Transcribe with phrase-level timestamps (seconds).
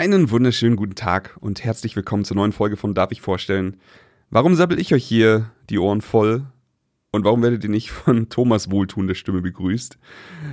[0.00, 3.76] Einen wunderschönen guten Tag und herzlich willkommen zur neuen Folge von Darf ich vorstellen?
[4.30, 6.46] Warum sabbel ich euch hier die Ohren voll?
[7.12, 9.98] Und warum werdet ihr nicht von Thomas wohltuender Stimme begrüßt?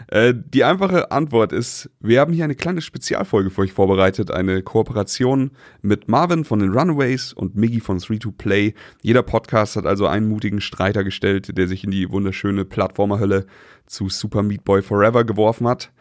[0.08, 4.64] Äh, die einfache Antwort ist, wir haben hier eine kleine Spezialfolge für euch vorbereitet, eine
[4.64, 5.52] Kooperation
[5.82, 8.74] mit Marvin von den Runaways und Miggy von 3-2-Play.
[9.02, 13.46] Jeder Podcast hat also einen mutigen Streiter gestellt, der sich in die wunderschöne Plattformerhölle
[13.86, 15.94] zu Super Meat Boy Forever geworfen hat.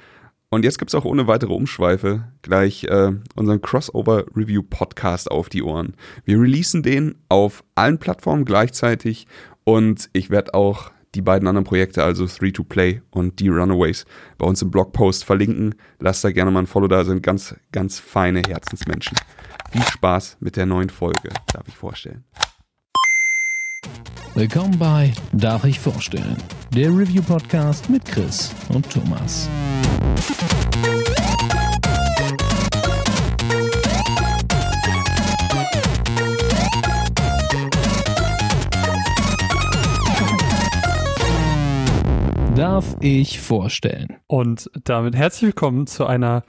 [0.48, 5.94] Und jetzt gibt's auch ohne weitere Umschweife gleich äh, unseren Crossover-Review-Podcast auf die Ohren.
[6.24, 9.26] Wir releasen den auf allen Plattformen gleichzeitig
[9.64, 14.04] und ich werde auch die beiden anderen Projekte, also 3-to-Play und die Runaways,
[14.38, 15.74] bei uns im Blogpost verlinken.
[15.98, 19.16] Lasst da gerne mal ein Follow da, sind ganz, ganz feine Herzensmenschen.
[19.72, 22.24] Viel Spaß mit der neuen Folge, darf ich vorstellen.
[24.36, 26.36] Willkommen bei Darf ich vorstellen?
[26.74, 29.48] Der Review-Podcast mit Chris und Thomas.
[42.54, 44.18] Darf ich vorstellen?
[44.26, 46.42] Und damit herzlich willkommen zu einer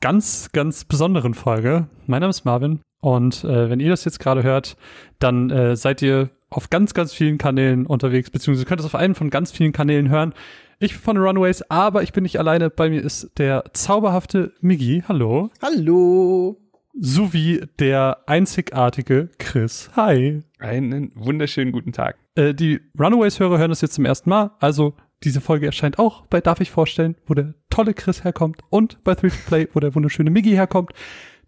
[0.00, 1.88] ganz, ganz besonderen Folge.
[2.06, 4.76] Mein Name ist Marvin und äh, wenn ihr das jetzt gerade hört,
[5.18, 9.14] dann äh, seid ihr auf ganz, ganz vielen Kanälen unterwegs, beziehungsweise könnt es auf einen
[9.14, 10.34] von ganz vielen Kanälen hören.
[10.78, 12.70] Ich bin von den Runaways, aber ich bin nicht alleine.
[12.70, 15.02] Bei mir ist der zauberhafte Migi.
[15.06, 15.50] Hallo.
[15.62, 16.58] Hallo.
[16.94, 19.90] Sowie der einzigartige Chris.
[19.96, 20.42] Hi.
[20.58, 22.16] Einen wunderschönen guten Tag.
[22.34, 24.50] Äh, die Runaways-Hörer hören das jetzt zum ersten Mal.
[24.58, 29.02] Also diese Folge erscheint auch bei Darf ich vorstellen, wo der tolle Chris herkommt und
[29.04, 30.92] bei 3 Play, wo der wunderschöne Miggy herkommt.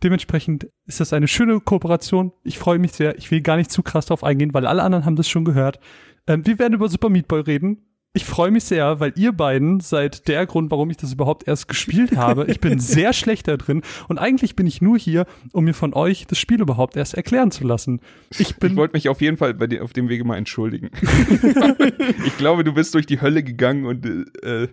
[0.02, 2.32] Dementsprechend ist das eine schöne Kooperation.
[2.42, 3.16] Ich freue mich sehr.
[3.18, 5.78] Ich will gar nicht zu krass drauf eingehen, weil alle anderen haben das schon gehört.
[6.26, 7.86] Ähm, wir werden über Super Meat Boy reden.
[8.16, 11.66] Ich freue mich sehr, weil ihr beiden seid der Grund, warum ich das überhaupt erst
[11.66, 12.44] gespielt habe.
[12.48, 15.94] Ich bin sehr schlecht da drin und eigentlich bin ich nur hier, um mir von
[15.94, 18.00] euch das Spiel überhaupt erst erklären zu lassen.
[18.30, 20.90] Ich, ich wollte mich auf jeden Fall bei dir auf dem Wege mal entschuldigen.
[22.24, 24.06] ich glaube, du bist durch die Hölle gegangen und
[24.44, 24.68] äh,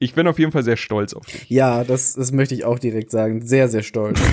[0.00, 1.48] ich bin auf jeden Fall sehr stolz auf dich.
[1.48, 3.46] Ja, das, das möchte ich auch direkt sagen.
[3.46, 4.20] Sehr, sehr stolz.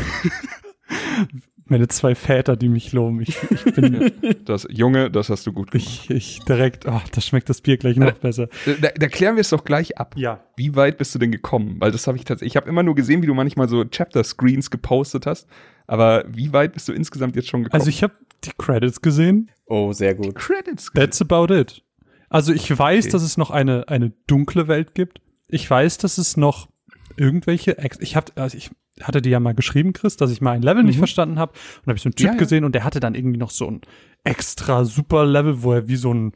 [1.70, 3.22] meine zwei Väter, die mich loben.
[3.22, 4.12] Ich, ich bin
[4.46, 6.06] das Junge, das hast du gut gemacht.
[6.08, 8.48] Ich, ich direkt, oh, das schmeckt das Bier gleich noch da, besser.
[8.82, 10.16] Da, da klären wir es doch gleich ab.
[10.18, 10.40] Ja.
[10.56, 11.76] Wie weit bist du denn gekommen?
[11.80, 14.24] Weil das habe ich tatsächlich, ich habe immer nur gesehen, wie du manchmal so Chapter
[14.24, 15.48] Screens gepostet hast,
[15.86, 17.80] aber wie weit bist du insgesamt jetzt schon gekommen?
[17.80, 18.14] Also ich habe
[18.44, 19.52] die Credits gesehen.
[19.66, 20.28] Oh, sehr gut.
[20.28, 20.92] Die Credits.
[20.92, 21.10] Gesehen.
[21.10, 21.84] That's about it.
[22.30, 23.12] Also ich weiß, okay.
[23.12, 25.22] dass es noch eine eine dunkle Welt gibt.
[25.48, 26.68] Ich weiß, dass es noch
[27.16, 28.72] irgendwelche ich habe also ich
[29.02, 30.90] hatte dir ja mal geschrieben, Chris, dass ich mal ein Level mhm.
[30.90, 31.54] nicht verstanden habe.
[31.82, 32.40] Und habe ich so einen Typ ja, ja.
[32.40, 33.82] gesehen und der hatte dann irgendwie noch so ein
[34.24, 36.34] extra super Level, wo er wie so ein,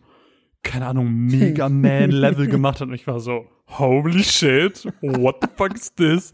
[0.63, 2.88] keine Ahnung, Mega Man-Level gemacht hat.
[2.88, 6.33] Und ich war so, holy shit, what the fuck is this?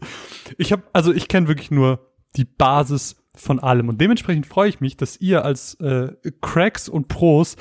[0.58, 2.06] Ich habe, also ich kenne wirklich nur
[2.36, 3.88] die Basis von allem.
[3.88, 7.56] Und dementsprechend freue ich mich, dass ihr als äh, Cracks und Pros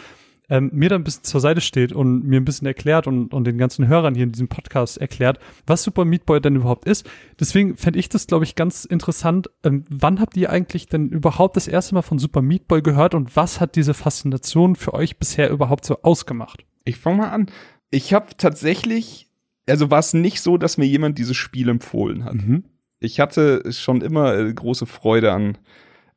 [0.50, 3.44] ähm, mir da ein bisschen zur Seite steht und mir ein bisschen erklärt und, und
[3.46, 7.10] den ganzen Hörern hier in diesem Podcast erklärt, was Super Meat Boy denn überhaupt ist.
[7.40, 9.50] Deswegen fände ich das, glaube ich, ganz interessant.
[9.64, 13.14] Ähm, wann habt ihr eigentlich denn überhaupt das erste Mal von Super Meat Boy gehört
[13.14, 16.66] und was hat diese Faszination für euch bisher überhaupt so ausgemacht?
[16.86, 17.48] Ich fange mal an.
[17.90, 19.30] Ich habe tatsächlich,
[19.68, 22.36] also war es nicht so, dass mir jemand dieses Spiel empfohlen hat.
[22.36, 22.64] Mhm.
[23.00, 25.58] Ich hatte schon immer äh, große Freude an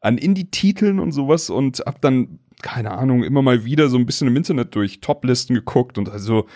[0.00, 4.28] an Indie-Titeln und sowas und hab dann keine Ahnung, immer mal wieder so ein bisschen
[4.28, 6.46] im Internet durch Top-Listen geguckt und also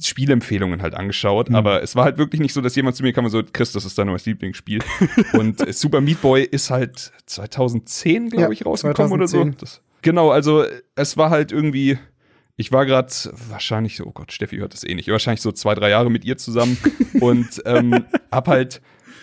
[0.00, 1.56] Spielempfehlungen halt angeschaut, mhm.
[1.56, 3.72] aber es war halt wirklich nicht so, dass jemand zu mir kam und so, Chris,
[3.72, 4.80] das ist dein neues Lieblingsspiel.
[5.32, 9.40] und Super Meat Boy ist halt 2010, glaube ja, ich, rausgekommen 2010.
[9.40, 9.56] oder so.
[9.58, 10.64] Das, genau, also
[10.94, 11.98] es war halt irgendwie,
[12.56, 13.12] ich war gerade
[13.48, 16.36] wahrscheinlich, oh Gott, Steffi hört das eh nicht, wahrscheinlich so zwei, drei Jahre mit ihr
[16.36, 16.78] zusammen
[17.20, 18.80] und ähm, hab halt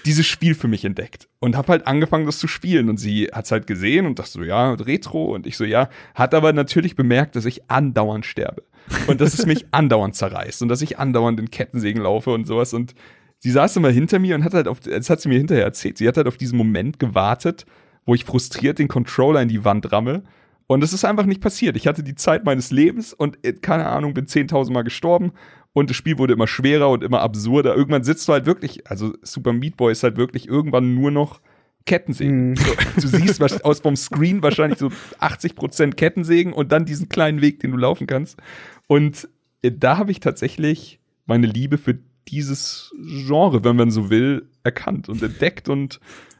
[0.08, 2.90] dieses Spiel für mich entdeckt und habe halt angefangen, das zu spielen.
[2.90, 5.36] Und sie hat's halt gesehen und dachte so, ja, Retro.
[5.36, 5.90] Und ich so, ja.
[6.16, 8.64] Hat aber natürlich bemerkt, dass ich andauernd sterbe.
[9.08, 12.74] Und dass es mich andauernd zerreißt und dass ich andauernd in Kettensägen laufe und sowas.
[12.74, 12.96] Und
[13.40, 15.98] sie saß immer hinter mir und hat halt auf, das hat sie mir hinterher erzählt,
[15.98, 17.66] sie hat halt auf diesen Moment gewartet,
[18.06, 20.24] wo ich frustriert den Controller in die Wand ramme.
[20.68, 21.76] Und es ist einfach nicht passiert.
[21.78, 25.34] Ich hatte die Zeit meines Lebens und, äh, keine Ahnung, bin 10.000 Mal gestorben
[25.78, 27.76] und das Spiel wurde immer schwerer und immer absurder.
[27.76, 31.40] Irgendwann sitzt du halt wirklich, also Super Meat Boy ist halt wirklich irgendwann nur noch
[31.86, 32.54] Kettensägen.
[32.54, 32.56] Mm.
[32.56, 34.88] So, du siehst aus vom Screen wahrscheinlich so
[35.20, 38.40] 80% Kettensägen und dann diesen kleinen Weg, den du laufen kannst.
[38.88, 39.30] Und
[39.62, 42.92] äh, da habe ich tatsächlich meine Liebe für dieses
[43.28, 46.00] Genre, wenn man so will, erkannt und entdeckt und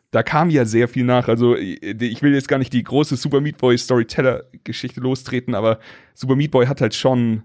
[0.10, 1.28] da kam ja sehr viel nach.
[1.28, 5.78] Also äh, ich will jetzt gar nicht die große Super Meat Boy Storyteller-Geschichte lostreten, aber
[6.16, 7.44] Super Meat Boy hat halt schon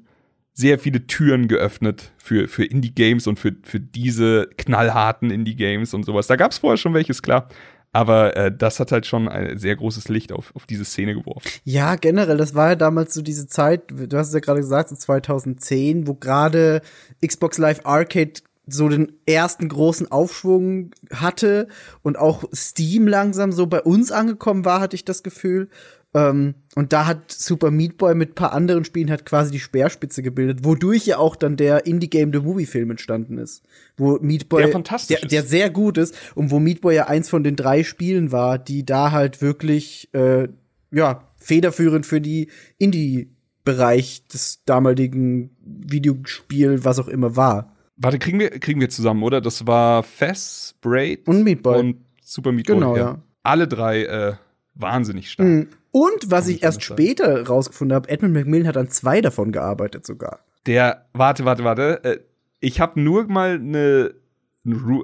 [0.54, 6.26] sehr viele Türen geöffnet für, für Indie-Games und für, für diese knallharten Indie-Games und sowas.
[6.26, 7.48] Da gab es vorher schon welches, klar.
[7.94, 11.48] Aber äh, das hat halt schon ein sehr großes Licht auf, auf diese Szene geworfen.
[11.64, 14.88] Ja, generell, das war ja damals so diese Zeit, du hast es ja gerade gesagt,
[14.88, 16.80] so 2010, wo gerade
[17.24, 18.32] Xbox Live Arcade
[18.66, 21.68] so den ersten großen Aufschwung hatte
[22.02, 25.68] und auch Steam langsam so bei uns angekommen war, hatte ich das Gefühl.
[26.14, 30.22] Ähm, und da hat Super Meat Boy mit paar anderen Spielen hat quasi die Speerspitze
[30.22, 33.62] gebildet, wodurch ja auch dann der Indie Game The Movie Film entstanden ist,
[33.96, 37.06] wo Meat Boy Der fantastisch der, der sehr gut ist und wo Meat Boy ja
[37.06, 40.48] eins von den drei Spielen war, die da halt wirklich äh,
[40.90, 42.48] ja federführend für die
[42.78, 43.30] Indie
[43.64, 47.72] Bereich des damaligen Videospiel, was auch immer war.
[47.96, 49.40] Warte, kriegen wir, kriegen wir zusammen, oder?
[49.40, 51.78] Das war Fess, Braid Und Meat Boy.
[51.78, 52.98] und Super Meat Genau, Boy.
[52.98, 53.22] ja.
[53.44, 54.32] Alle drei äh,
[54.74, 55.48] wahnsinnig stark.
[55.48, 55.68] Mhm.
[55.92, 60.40] Und was ich erst später rausgefunden habe, Edmund Macmillan hat an zwei davon gearbeitet sogar.
[60.66, 62.02] Der, warte, warte, warte.
[62.04, 62.18] Äh,
[62.60, 64.14] ich habe nur mal eine,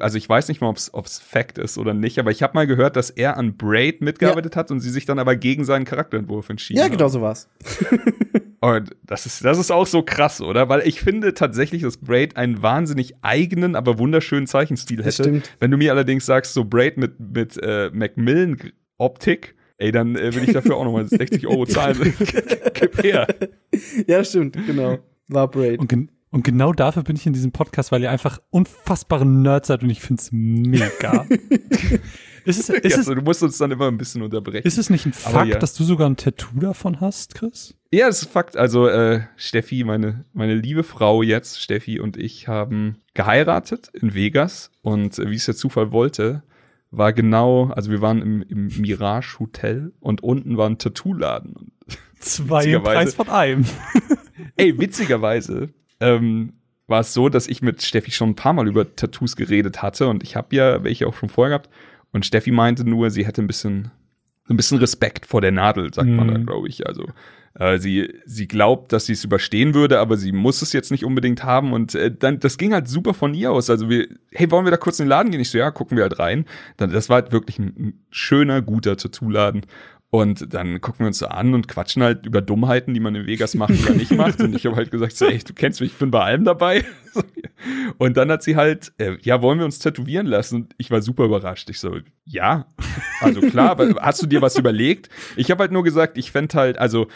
[0.00, 2.66] also ich weiß nicht mal, ob's ob's Fact ist oder nicht, aber ich habe mal
[2.66, 6.48] gehört, dass er an Braid mitgearbeitet hat und sie sich dann aber gegen seinen Charakterentwurf
[6.48, 6.92] entschieden Ja, haben.
[6.92, 7.48] genau so war's.
[8.60, 10.68] Und das ist, das ist auch so krass, oder?
[10.68, 15.22] Weil ich finde tatsächlich, dass Braid einen wahnsinnig eigenen, aber wunderschönen Zeichenstil Das hätte.
[15.28, 15.50] stimmt.
[15.60, 20.44] Wenn du mir allerdings sagst, so Braid mit, mit äh, Macmillan-Optik, ey, dann äh, will
[20.44, 21.96] ich dafür auch nochmal 60 Euro zahlen.
[22.74, 23.26] Gib her.
[24.06, 24.98] Ja, stimmt, genau.
[25.28, 25.80] War Braid.
[25.80, 29.68] Und, gen und genau dafür bin ich in diesem Podcast, weil ihr einfach unfassbare Nerds
[29.68, 31.26] seid und ich find's mega.
[32.44, 34.66] ist, es, ist, Ja, es, so, du musst uns dann immer ein bisschen unterbrechen.
[34.66, 35.58] ist es nicht ein Fakt, ja.
[35.58, 37.74] dass du sogar ein Tattoo davon hast, Chris?
[37.90, 38.58] Ja, das ist Fakt.
[38.58, 44.70] Also äh, Steffi, meine, meine liebe Frau jetzt, Steffi und ich haben geheiratet in Vegas
[44.82, 46.42] und äh, wie es der Zufall wollte,
[46.90, 51.52] war genau, also wir waren im, im Mirage Hotel und unten war ein Tattoo-Laden.
[51.54, 51.72] Und,
[52.18, 52.82] Zwei im.
[52.82, 53.64] Preis von einem.
[54.56, 55.68] Ey, witzigerweise
[56.00, 56.52] ähm,
[56.86, 60.08] war es so, dass ich mit Steffi schon ein paar Mal über Tattoos geredet hatte
[60.08, 61.70] und ich habe ja welche auch schon vorher gehabt
[62.12, 63.90] und Steffi meinte nur, sie hätte ein bisschen
[64.48, 66.46] ein bisschen Respekt vor der Nadel, sagt man da, Mhm.
[66.46, 66.86] glaube ich.
[66.86, 67.06] Also
[67.58, 71.04] äh, sie sie glaubt, dass sie es überstehen würde, aber sie muss es jetzt nicht
[71.04, 73.68] unbedingt haben und äh, dann das ging halt super von ihr aus.
[73.70, 75.40] Also wir, hey, wollen wir da kurz in den Laden gehen?
[75.40, 76.46] Ich so, ja, gucken wir halt rein.
[76.76, 79.62] Dann das war halt wirklich ein, ein schöner, guter Tattoo-Laden.
[80.10, 83.26] Und dann gucken wir uns so an und quatschen halt über Dummheiten, die man in
[83.26, 84.40] Vegas macht oder nicht macht.
[84.40, 86.84] Und ich habe halt gesagt, so, ey, du kennst mich, ich bin bei allem dabei.
[87.98, 90.54] Und dann hat sie halt, äh, ja, wollen wir uns tätowieren lassen?
[90.54, 91.68] Und ich war super überrascht.
[91.68, 92.66] Ich so, ja,
[93.20, 95.10] also klar, hast du dir was überlegt?
[95.36, 97.08] Ich habe halt nur gesagt, ich fände halt, also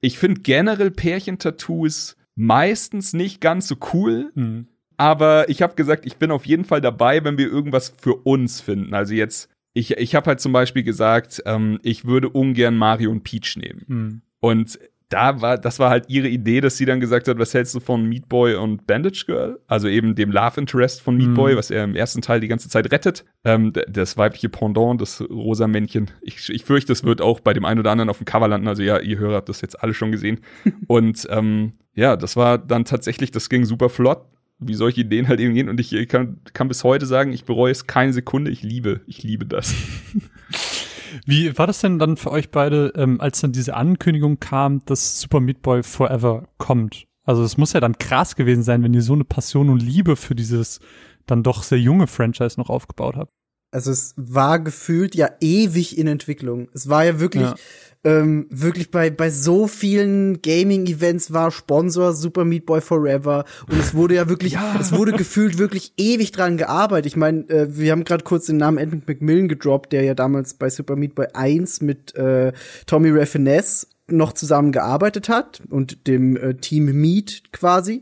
[0.00, 4.30] ich finde generell Pärchentattoos meistens nicht ganz so cool.
[4.34, 4.68] Hm.
[4.96, 8.60] Aber ich habe gesagt, ich bin auf jeden Fall dabei, wenn wir irgendwas für uns
[8.60, 8.94] finden.
[8.94, 13.22] Also jetzt, ich, ich habe halt zum Beispiel gesagt, ähm, ich würde ungern Mario und
[13.22, 13.84] Peach nehmen.
[13.86, 14.22] Hm.
[14.40, 17.74] Und da war, das war halt ihre Idee, dass sie dann gesagt hat, was hältst
[17.74, 19.58] du von Meat Boy und Bandage Girl?
[19.66, 21.34] Also eben dem Love Interest von Meat Mhm.
[21.34, 23.24] Boy, was er im ersten Teil die ganze Zeit rettet.
[23.44, 26.10] Ähm, das weibliche Pendant, das rosa Männchen.
[26.20, 28.68] Ich, ich fürchte, es wird auch bei dem einen oder anderen auf dem Cover landen.
[28.68, 30.40] Also ja, ihr Hörer habt das jetzt alle schon gesehen.
[30.86, 34.24] und ähm, ja, das war dann tatsächlich, das ging super flott
[34.60, 35.68] wie solche Ideen halt eben gehen.
[35.68, 38.50] Und ich kann, kann bis heute sagen, ich bereue es keine Sekunde.
[38.50, 39.72] Ich liebe, ich liebe das.
[41.26, 45.20] Wie war das denn dann für euch beide, ähm, als dann diese Ankündigung kam, dass
[45.20, 47.06] Super Meat Boy Forever kommt?
[47.24, 50.16] Also es muss ja dann krass gewesen sein, wenn ihr so eine Passion und Liebe
[50.16, 50.80] für dieses
[51.26, 53.32] dann doch sehr junge Franchise noch aufgebaut habt.
[53.70, 56.68] Also es war gefühlt ja ewig in Entwicklung.
[56.72, 57.54] Es war ja wirklich, Ja.
[58.04, 63.92] ähm, wirklich bei, bei so vielen Gaming-Events war Sponsor Super Meat Boy Forever und es
[63.94, 67.06] wurde ja wirklich, es wurde gefühlt wirklich ewig dran gearbeitet.
[67.06, 70.54] Ich meine, äh, wir haben gerade kurz den Namen Edmund McMillan gedroppt, der ja damals
[70.54, 72.52] bei Super Meat Boy 1 mit äh,
[72.86, 78.00] Tommy Ray Finesse noch zusammen gearbeitet hat und dem äh, Team Meat quasi,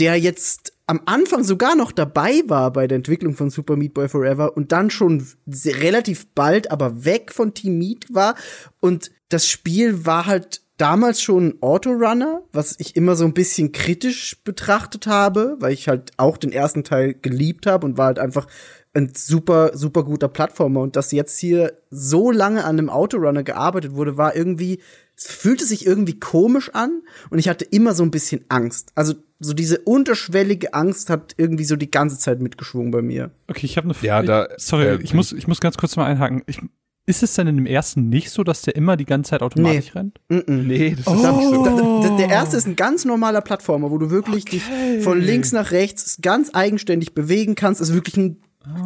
[0.00, 4.08] der jetzt am Anfang sogar noch dabei war bei der Entwicklung von Super Meat Boy
[4.08, 5.26] Forever und dann schon
[5.66, 8.36] relativ bald aber weg von Team Meat war
[8.80, 13.72] und das Spiel war halt damals schon ein Autorunner, was ich immer so ein bisschen
[13.72, 18.18] kritisch betrachtet habe, weil ich halt auch den ersten Teil geliebt habe und war halt
[18.18, 18.46] einfach
[18.94, 20.80] ein super, super guter Plattformer.
[20.80, 24.80] Und dass jetzt hier so lange an einem Autorunner gearbeitet wurde, war irgendwie,
[25.16, 28.92] es fühlte sich irgendwie komisch an und ich hatte immer so ein bisschen Angst.
[28.94, 33.30] Also so diese unterschwellige Angst hat irgendwie so die ganze Zeit mitgeschwungen bei mir.
[33.48, 36.06] Okay, ich habe eine Ja, da- Sorry, äh, ich muss ich muss ganz kurz mal
[36.06, 36.42] einhaken.
[36.46, 36.60] Ich,
[37.08, 39.94] ist es denn in dem ersten nicht so, dass der immer die ganze Zeit automatisch
[39.94, 40.18] rennt?
[40.28, 40.62] Mm -mm.
[40.66, 41.36] Nee, das ist Oh.
[41.36, 41.64] nicht so.
[41.64, 44.62] Da, da, der erste ist ein ganz normaler Plattformer, wo du wirklich dich
[45.02, 47.80] von links nach rechts ganz eigenständig bewegen kannst.
[47.80, 48.38] ist wirklich ein,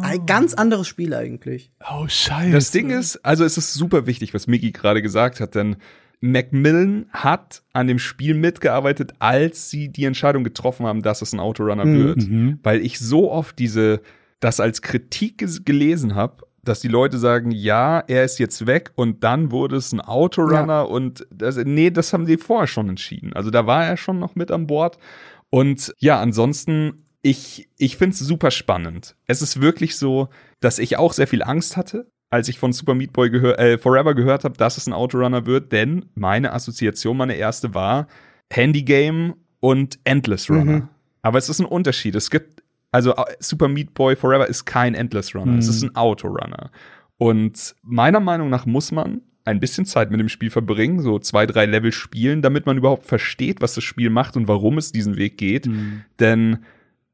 [0.03, 1.71] ein ganz anderes Spiel eigentlich.
[1.91, 2.51] Oh scheiße.
[2.51, 5.77] Das Ding ist, also es ist super wichtig, was Miki gerade gesagt hat, denn
[6.21, 11.39] Macmillan hat an dem Spiel mitgearbeitet, als sie die Entscheidung getroffen haben, dass es ein
[11.39, 12.03] Autorunner Mhm.
[12.03, 12.59] wird.
[12.63, 14.01] Weil ich so oft diese,
[14.39, 19.23] das als Kritik gelesen habe, dass die Leute sagen, ja, er ist jetzt weg und
[19.23, 20.81] dann wurde es ein Autorunner ja.
[20.83, 23.33] und das, nee, das haben sie vorher schon entschieden.
[23.33, 24.99] Also da war er schon noch mit an Bord.
[25.49, 29.15] Und ja, ansonsten, ich, ich finde es super spannend.
[29.25, 32.95] Es ist wirklich so, dass ich auch sehr viel Angst hatte, als ich von Super
[32.95, 37.17] Meat Boy gehör, äh, Forever gehört habe, dass es ein Autorunner wird, denn meine Assoziation,
[37.17, 38.07] meine erste war
[38.49, 40.79] Handygame und Endless Runner.
[40.79, 40.87] Mhm.
[41.21, 42.15] Aber es ist ein Unterschied.
[42.15, 45.59] Es gibt, also Super Meat Boy Forever ist kein Endless Runner, mhm.
[45.59, 46.71] es ist ein Autorunner.
[47.17, 51.45] Und meiner Meinung nach muss man ein bisschen Zeit mit dem Spiel verbringen, so zwei,
[51.45, 55.17] drei Level spielen, damit man überhaupt versteht, was das Spiel macht und warum es diesen
[55.17, 55.67] Weg geht.
[55.67, 56.03] Mhm.
[56.19, 56.59] Denn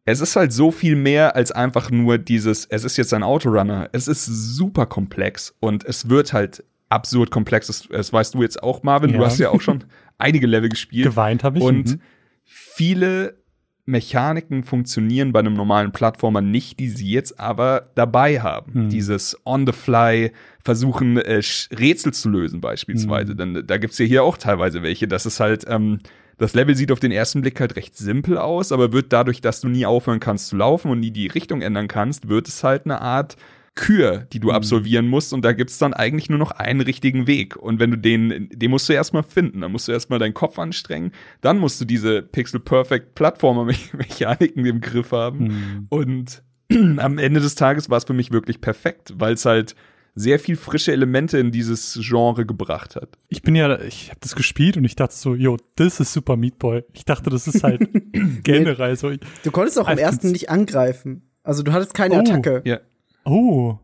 [0.07, 3.89] es ist halt so viel mehr als einfach nur dieses, es ist jetzt ein Autorunner.
[3.91, 7.67] Es ist super komplex und es wird halt absurd komplex.
[7.67, 9.09] Das, das weißt du jetzt auch, Marvin.
[9.09, 9.17] Ja.
[9.17, 9.83] Du hast ja auch schon
[10.17, 11.05] einige Level gespielt.
[11.05, 11.63] Geweint habe ich.
[11.65, 12.01] Und mhm.
[12.45, 13.35] viele
[13.83, 18.73] Mechaniken funktionieren bei einem normalen Plattformer nicht, die sie jetzt aber dabei haben.
[18.73, 18.89] Hm.
[18.89, 20.31] Dieses On-the-Fly
[20.63, 21.41] versuchen, äh,
[21.77, 23.31] Rätsel zu lösen beispielsweise.
[23.31, 23.37] Hm.
[23.37, 25.07] Denn da gibt's ja hier auch teilweise welche.
[25.09, 25.99] Das ist halt, ähm,
[26.37, 29.61] das Level sieht auf den ersten Blick halt recht simpel aus, aber wird dadurch, dass
[29.61, 32.85] du nie aufhören kannst zu laufen und nie die Richtung ändern kannst, wird es halt
[32.85, 33.37] eine Art
[33.77, 34.55] Kür, die du mhm.
[34.55, 35.31] absolvieren musst.
[35.33, 37.55] Und da gibt's dann eigentlich nur noch einen richtigen Weg.
[37.55, 40.59] Und wenn du den, den musst du erstmal finden, dann musst du erstmal deinen Kopf
[40.59, 43.63] anstrengen, dann musst du diese Pixel Perfect Plattformer
[43.93, 45.37] Mechaniken im Griff haben.
[45.39, 45.85] Mhm.
[45.89, 46.43] und
[46.97, 49.75] am Ende des Tages war es für mich wirklich perfekt, weil es halt
[50.17, 53.17] sehr viel frische Elemente in dieses Genre gebracht hat.
[53.29, 56.35] Ich bin ja, ich habe das gespielt und ich dachte so, yo, das ist Super
[56.35, 56.83] Meat Boy.
[56.93, 57.87] Ich dachte, das ist halt
[58.43, 59.11] generell so.
[59.43, 61.29] Du konntest auch am ersten nicht angreifen.
[61.43, 62.61] Also du hattest keine oh, Attacke.
[62.65, 62.79] Ja.
[63.25, 63.77] Oh,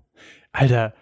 [0.51, 0.93] Alter.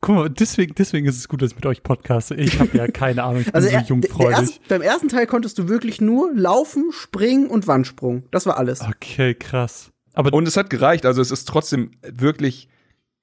[0.00, 2.34] Guck mal, deswegen, deswegen ist es gut, dass ich mit euch podcaste.
[2.34, 4.38] Ich habe ja keine Ahnung, ich bin also so er, jungfräulich.
[4.38, 8.24] Erst, beim ersten Teil konntest du wirklich nur laufen, springen und Wandsprung.
[8.30, 8.80] Das war alles.
[8.80, 9.90] Okay, krass.
[10.14, 11.06] Aber und es hat gereicht.
[11.06, 12.68] Also es ist trotzdem wirklich,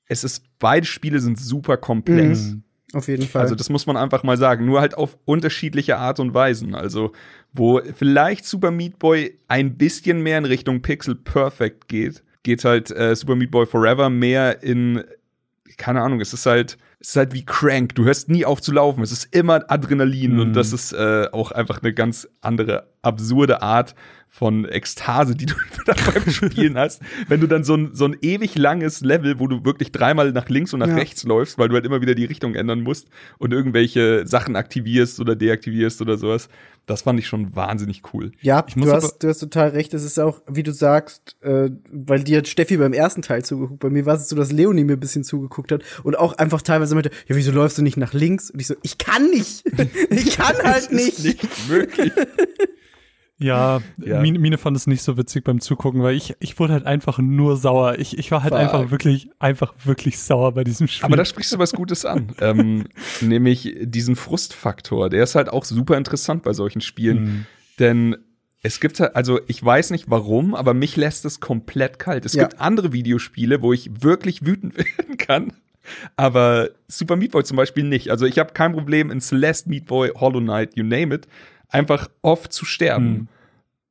[0.08, 2.52] es ist, beide Spiele sind super komplex.
[2.52, 2.64] Mhm.
[2.94, 3.42] Auf jeden Fall.
[3.42, 4.66] Also das muss man einfach mal sagen.
[4.66, 6.74] Nur halt auf unterschiedliche Art und Weisen.
[6.74, 7.12] Also
[7.52, 12.92] wo vielleicht Super Meat Boy ein bisschen mehr in Richtung Pixel Perfect geht, geht halt
[12.92, 15.04] äh, Super Meat Boy Forever mehr in
[15.78, 17.94] keine Ahnung, es ist halt, es ist halt wie Crank.
[17.96, 19.04] Du hörst nie auf zu laufen.
[19.04, 20.40] Es ist immer Adrenalin mhm.
[20.40, 23.96] und das ist äh, auch einfach eine ganz andere absurde Art
[24.30, 25.56] von Ekstase, die du
[25.86, 29.66] beim Spielen hast, wenn du dann so ein, so ein ewig langes Level, wo du
[29.66, 30.96] wirklich dreimal nach links und nach ja.
[30.96, 33.08] rechts läufst, weil du halt immer wieder die Richtung ändern musst
[33.40, 36.50] und irgendwelche Sachen aktivierst oder deaktivierst oder sowas.
[36.86, 38.32] Das fand ich schon wahnsinnig cool.
[38.42, 39.94] Ja, du hast, du hast total recht.
[39.94, 43.80] Es ist auch, wie du sagst, äh, weil dir hat Steffi beim ersten Teil zugeguckt.
[43.82, 46.62] Bei mir war es so, dass Leonie mir ein bisschen zugeguckt hat und auch einfach
[46.62, 48.52] teilweise meinte, ja, wieso läufst du nicht nach links?
[48.52, 49.66] Und ich so, ich kann nicht.
[50.10, 51.24] ich kann halt nicht.
[51.24, 52.14] nicht möglich.
[53.39, 54.20] Ja, ja.
[54.22, 57.20] Mine, Mine fand es nicht so witzig beim Zugucken, weil ich, ich wurde halt einfach
[57.20, 58.00] nur sauer.
[58.00, 58.62] Ich, ich war halt Fuck.
[58.62, 61.06] einfach wirklich, einfach wirklich sauer bei diesem Spiel.
[61.06, 62.29] Aber da sprichst du was Gutes an.
[62.41, 62.86] ähm,
[63.22, 65.10] nämlich diesen Frustfaktor.
[65.10, 67.24] Der ist halt auch super interessant bei solchen Spielen.
[67.24, 67.46] Mhm.
[67.77, 68.17] Denn
[68.63, 72.25] es gibt halt, also ich weiß nicht warum, aber mich lässt es komplett kalt.
[72.25, 72.44] Es ja.
[72.44, 75.53] gibt andere Videospiele, wo ich wirklich wütend werden kann.
[76.15, 78.10] Aber Super Meat Boy zum Beispiel nicht.
[78.10, 81.27] Also ich habe kein Problem in Celeste, Meat Boy, Hollow Knight, you name it
[81.70, 83.10] einfach oft zu sterben.
[83.10, 83.28] Mhm.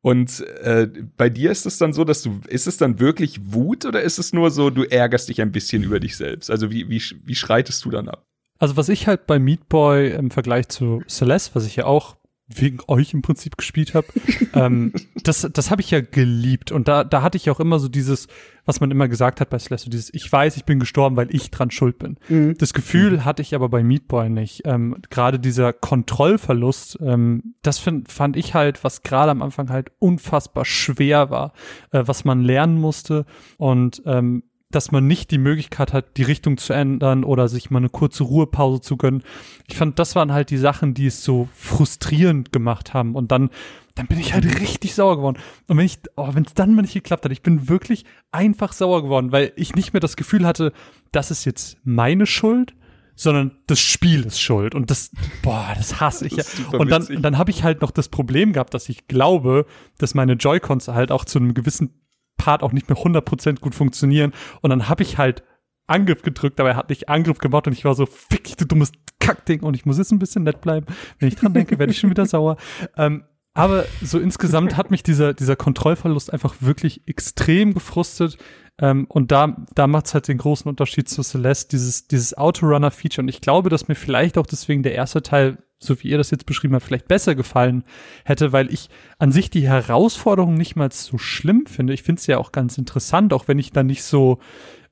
[0.03, 3.85] Und äh, bei dir ist es dann so, dass du, ist es dann wirklich Wut
[3.85, 6.49] oder ist es nur so, du ärgerst dich ein bisschen über dich selbst?
[6.51, 8.25] Also wie, wie, wie schreitest du dann ab?
[8.59, 12.17] Also was ich halt bei Meat Boy im Vergleich zu Celeste, was ich ja auch
[12.49, 14.07] wegen euch im Prinzip gespielt habe.
[14.55, 16.71] ähm, das das habe ich ja geliebt.
[16.71, 18.29] Und da, da hatte ich auch immer so dieses,
[18.65, 21.51] was man immer gesagt hat bei Celeste, dieses, ich weiß, ich bin gestorben, weil ich
[21.51, 22.19] dran schuld bin.
[22.29, 22.57] Mhm.
[22.59, 23.25] Das Gefühl mhm.
[23.25, 24.63] hatte ich aber bei Meat Boy nicht.
[24.65, 29.91] Ähm, gerade dieser Kontrollverlust, ähm, das find, fand ich halt, was gerade am Anfang halt
[29.99, 31.53] unfassbar schwer war,
[31.91, 33.27] äh, was man lernen musste.
[33.59, 37.79] Und ähm, dass man nicht die Möglichkeit hat, die Richtung zu ändern oder sich mal
[37.79, 39.23] eine kurze Ruhepause zu gönnen.
[39.69, 43.15] Ich fand, das waren halt die Sachen, die es so frustrierend gemacht haben.
[43.15, 43.51] Und dann,
[43.95, 45.39] dann bin ich halt richtig sauer geworden.
[45.69, 48.73] Und wenn ich, oh, wenn es dann mal nicht geklappt hat, ich bin wirklich einfach
[48.73, 50.73] sauer geworden, weil ich nicht mehr das Gefühl hatte,
[51.13, 52.75] das ist jetzt meine Schuld,
[53.15, 54.75] sondern das Spiel ist schuld.
[54.75, 55.11] Und das,
[55.43, 56.45] boah, das hasse ich ja.
[56.73, 59.65] Und dann, dann habe ich halt noch das Problem gehabt, dass ich glaube,
[59.97, 61.95] dass meine Joy-Cons halt auch zu einem gewissen
[62.37, 64.33] Part auch nicht mehr 100% gut funktionieren.
[64.61, 65.43] Und dann habe ich halt
[65.87, 68.93] Angriff gedrückt, aber er hat nicht Angriff gemacht und ich war so, fick, du dummes
[69.21, 69.61] Kackding.
[69.61, 70.87] Und ich muss jetzt ein bisschen nett bleiben.
[71.19, 72.57] Wenn ich dran denke, werde ich schon wieder sauer.
[72.97, 73.25] Ähm,
[73.55, 78.37] aber so insgesamt hat mich dieser, dieser Kontrollverlust einfach wirklich extrem gefrustet.
[78.79, 83.23] Ähm, und da, da macht's halt den großen Unterschied zu Celeste, dieses, dieses Autorunner-Feature.
[83.23, 86.31] Und ich glaube, dass mir vielleicht auch deswegen der erste Teil so wie ihr das
[86.31, 87.85] jetzt beschrieben habt, vielleicht besser gefallen
[88.25, 91.93] hätte, weil ich an sich die Herausforderung nicht mal so schlimm finde.
[91.93, 94.39] Ich finde es ja auch ganz interessant, auch wenn ich da nicht so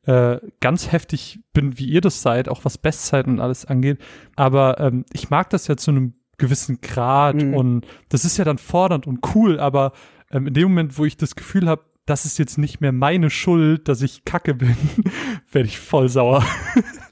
[0.07, 3.99] äh, ganz heftig bin, wie ihr das seid, auch was Bestzeit und alles angeht.
[4.37, 7.55] Aber ähm, ich mag das ja zu einem gewissen Grad mhm.
[7.55, 9.93] und das ist ja dann fordernd und cool, aber
[10.31, 13.31] ähm, in dem Moment, wo ich das Gefühl habe, das ist jetzt nicht mehr meine
[13.31, 14.77] Schuld, dass ich kacke bin,
[15.53, 16.45] werde ich voll sauer.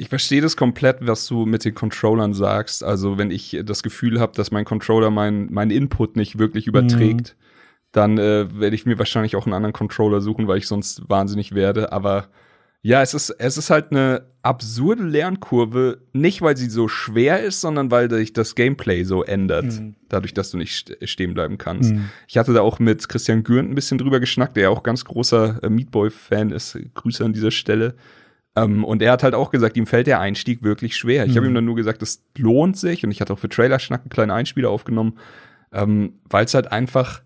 [0.00, 2.82] Ich verstehe das komplett, was du mit den Controllern sagst.
[2.82, 7.36] Also wenn ich das Gefühl habe, dass mein Controller meinen mein Input nicht wirklich überträgt,
[7.36, 7.44] mhm.
[7.92, 11.54] dann äh, werde ich mir wahrscheinlich auch einen anderen Controller suchen, weil ich sonst wahnsinnig
[11.54, 11.92] werde.
[11.92, 12.28] Aber
[12.80, 17.60] ja, es ist, es ist halt eine absurde Lernkurve, nicht weil sie so schwer ist,
[17.60, 19.96] sondern weil sich das Gameplay so ändert, mhm.
[20.08, 21.92] dadurch, dass du nicht stehen bleiben kannst.
[21.92, 22.08] Mhm.
[22.26, 25.04] Ich hatte da auch mit Christian Gürnt ein bisschen drüber geschnackt, der ja auch ganz
[25.04, 26.78] großer äh, Meatboy-Fan ist.
[26.94, 27.96] Grüße an dieser Stelle.
[28.56, 31.24] Ähm, und er hat halt auch gesagt, ihm fällt der Einstieg wirklich schwer.
[31.24, 31.36] Ich mhm.
[31.36, 34.10] habe ihm dann nur gesagt, es lohnt sich und ich hatte auch für Trailer-Schnack einen
[34.10, 35.18] kleinen Einspieler aufgenommen,
[35.72, 37.22] ähm, weil es halt einfach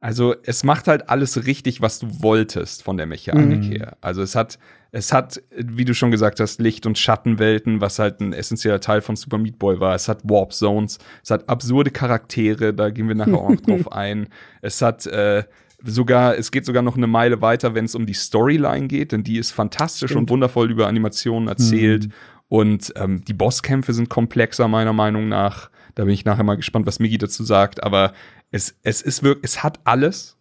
[0.00, 3.70] also es macht halt alles richtig, was du wolltest von der Mechanik mhm.
[3.70, 3.98] her.
[4.00, 4.58] Also es hat,
[4.92, 9.02] es hat, wie du schon gesagt hast, Licht- und Schattenwelten, was halt ein essentieller Teil
[9.02, 9.94] von Super Meat Boy war.
[9.94, 13.92] Es hat Warp Zones, es hat absurde Charaktere, da gehen wir nachher auch noch drauf
[13.92, 14.28] ein.
[14.62, 15.44] Es hat äh,
[15.84, 19.24] sogar, es geht sogar noch eine Meile weiter, wenn es um die Storyline geht, denn
[19.24, 20.22] die ist fantastisch Stimmt.
[20.22, 22.06] und wundervoll über Animationen erzählt.
[22.06, 22.12] Mhm.
[22.48, 25.70] Und ähm, die Bosskämpfe sind komplexer, meiner Meinung nach.
[25.94, 27.82] Da bin ich nachher mal gespannt, was Migi dazu sagt.
[27.82, 28.12] Aber
[28.50, 30.36] es, es ist wirklich, es hat alles.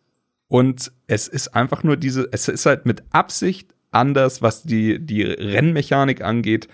[0.48, 5.22] Und es ist einfach nur diese, es ist halt mit Absicht anders, was die, die
[5.22, 6.68] Rennmechanik angeht.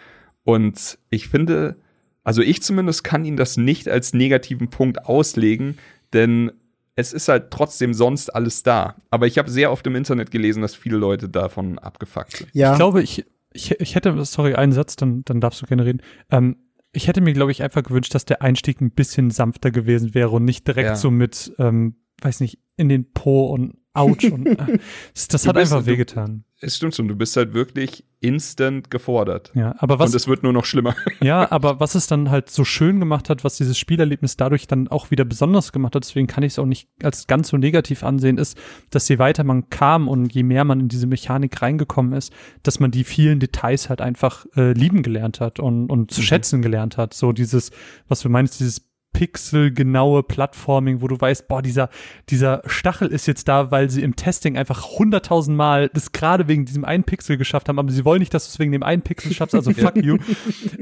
[0.43, 1.75] Und ich finde,
[2.24, 5.77] also ich zumindest kann ihn das nicht als negativen Punkt auslegen,
[6.13, 6.51] denn
[6.95, 8.95] es ist halt trotzdem sonst alles da.
[9.09, 12.49] Aber ich habe sehr oft im Internet gelesen, dass viele Leute davon abgefuckt sind.
[12.53, 12.71] Ja.
[12.71, 16.01] Ich glaube, ich, ich, ich hätte, sorry, einen Satz, dann, dann darfst du gerne reden.
[16.31, 16.57] Ähm,
[16.93, 20.29] ich hätte mir, glaube ich, einfach gewünscht, dass der Einstieg ein bisschen sanfter gewesen wäre
[20.29, 20.95] und nicht direkt ja.
[20.95, 24.79] so mit, ähm, weiß nicht, in den Po und Autsch und äh,
[25.13, 26.43] das, das hat einfach wehgetan.
[26.61, 29.51] Es stimmt schon, du bist halt wirklich instant gefordert.
[29.55, 30.11] Ja, aber was.
[30.11, 30.95] Und es wird nur noch schlimmer.
[31.21, 34.87] Ja, aber was es dann halt so schön gemacht hat, was dieses Spielerlebnis dadurch dann
[34.87, 38.03] auch wieder besonders gemacht hat, deswegen kann ich es auch nicht als ganz so negativ
[38.03, 38.58] ansehen, ist,
[38.89, 42.79] dass je weiter man kam und je mehr man in diese Mechanik reingekommen ist, dass
[42.79, 46.25] man die vielen Details halt einfach äh, lieben gelernt hat und, und zu mhm.
[46.25, 47.13] schätzen gelernt hat.
[47.13, 47.71] So dieses,
[48.08, 48.81] was du meinst, dieses
[49.15, 51.89] pixelgenaue Plattforming, wo du weißt, boah, dieser,
[52.30, 56.65] dieser Stachel ist jetzt da, weil sie im Testing einfach hunderttausend Mal das gerade wegen
[56.65, 59.04] diesem einen Pixel geschafft haben, aber sie wollen nicht, dass du es wegen dem einen
[59.04, 60.17] Pixel schaffst, also fuck you.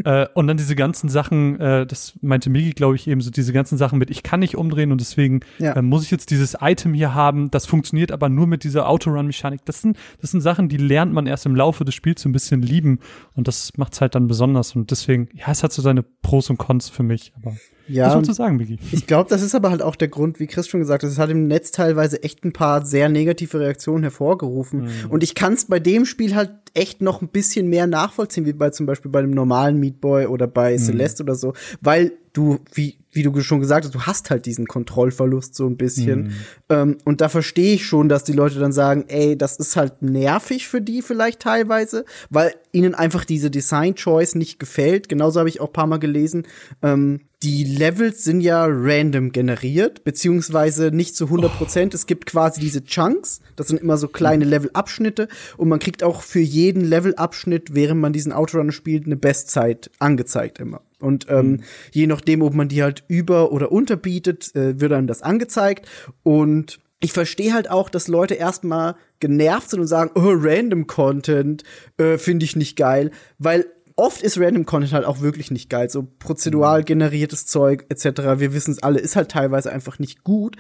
[0.04, 3.54] äh, und dann diese ganzen Sachen, äh, das meinte Migi, glaube ich, eben so diese
[3.54, 5.74] ganzen Sachen mit, ich kann nicht umdrehen und deswegen ja.
[5.74, 9.64] äh, muss ich jetzt dieses Item hier haben, das funktioniert aber nur mit dieser Autorun-Mechanik.
[9.66, 12.34] Das sind, das sind Sachen, die lernt man erst im Laufe des Spiels so ein
[12.34, 12.98] bisschen lieben
[13.36, 16.58] und das macht's halt dann besonders und deswegen, ja, es hat so seine Pros und
[16.58, 17.56] Cons für mich, aber
[17.88, 18.80] ja, Was wolltest du sagen, Biggie?
[18.92, 21.18] Ich glaube, das ist aber halt auch der Grund, wie Chris schon gesagt hat, es
[21.18, 24.84] hat im Netz teilweise echt ein paar sehr negative Reaktionen hervorgerufen.
[24.84, 25.10] Mhm.
[25.10, 28.54] Und ich kann es bei dem Spiel halt echt noch ein bisschen mehr nachvollziehen, wie
[28.54, 30.80] bei zum Beispiel bei dem normalen Meat Boy oder bei mhm.
[30.80, 34.68] Celeste oder so, weil du, wie, wie du schon gesagt hast, du hast halt diesen
[34.68, 36.24] Kontrollverlust so ein bisschen.
[36.24, 36.32] Mhm.
[36.70, 40.02] Ähm, und da verstehe ich schon, dass die Leute dann sagen, ey, das ist halt
[40.02, 45.10] nervig für die vielleicht teilweise, weil ihnen einfach diese Design-Choice nicht gefällt.
[45.10, 46.48] Genauso habe ich auch paar Mal gelesen,
[46.82, 51.94] ähm, die Levels sind ja random generiert, beziehungsweise nicht zu 100 Prozent.
[51.94, 51.96] Oh.
[51.96, 56.24] Es gibt quasi diese Chunks, das sind immer so kleine Levelabschnitte und man kriegt auch
[56.24, 60.82] für jeden Levelabschnitt, während man diesen Outrunner spielt, eine Bestzeit angezeigt immer.
[61.04, 61.64] Und ähm, mhm.
[61.92, 65.88] je nachdem, ob man die halt über- oder unterbietet, äh, wird einem das angezeigt.
[66.24, 71.64] Und ich verstehe halt auch, dass Leute erstmal genervt sind und sagen, oh, Random Content
[71.98, 75.90] äh, finde ich nicht geil, weil oft ist Random Content halt auch wirklich nicht geil.
[75.90, 76.86] So prozedural mhm.
[76.86, 78.40] generiertes Zeug etc.
[78.40, 80.56] Wir wissen es alle, ist halt teilweise einfach nicht gut.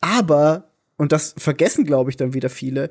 [0.00, 2.90] Aber, und das vergessen, glaube ich, dann wieder viele,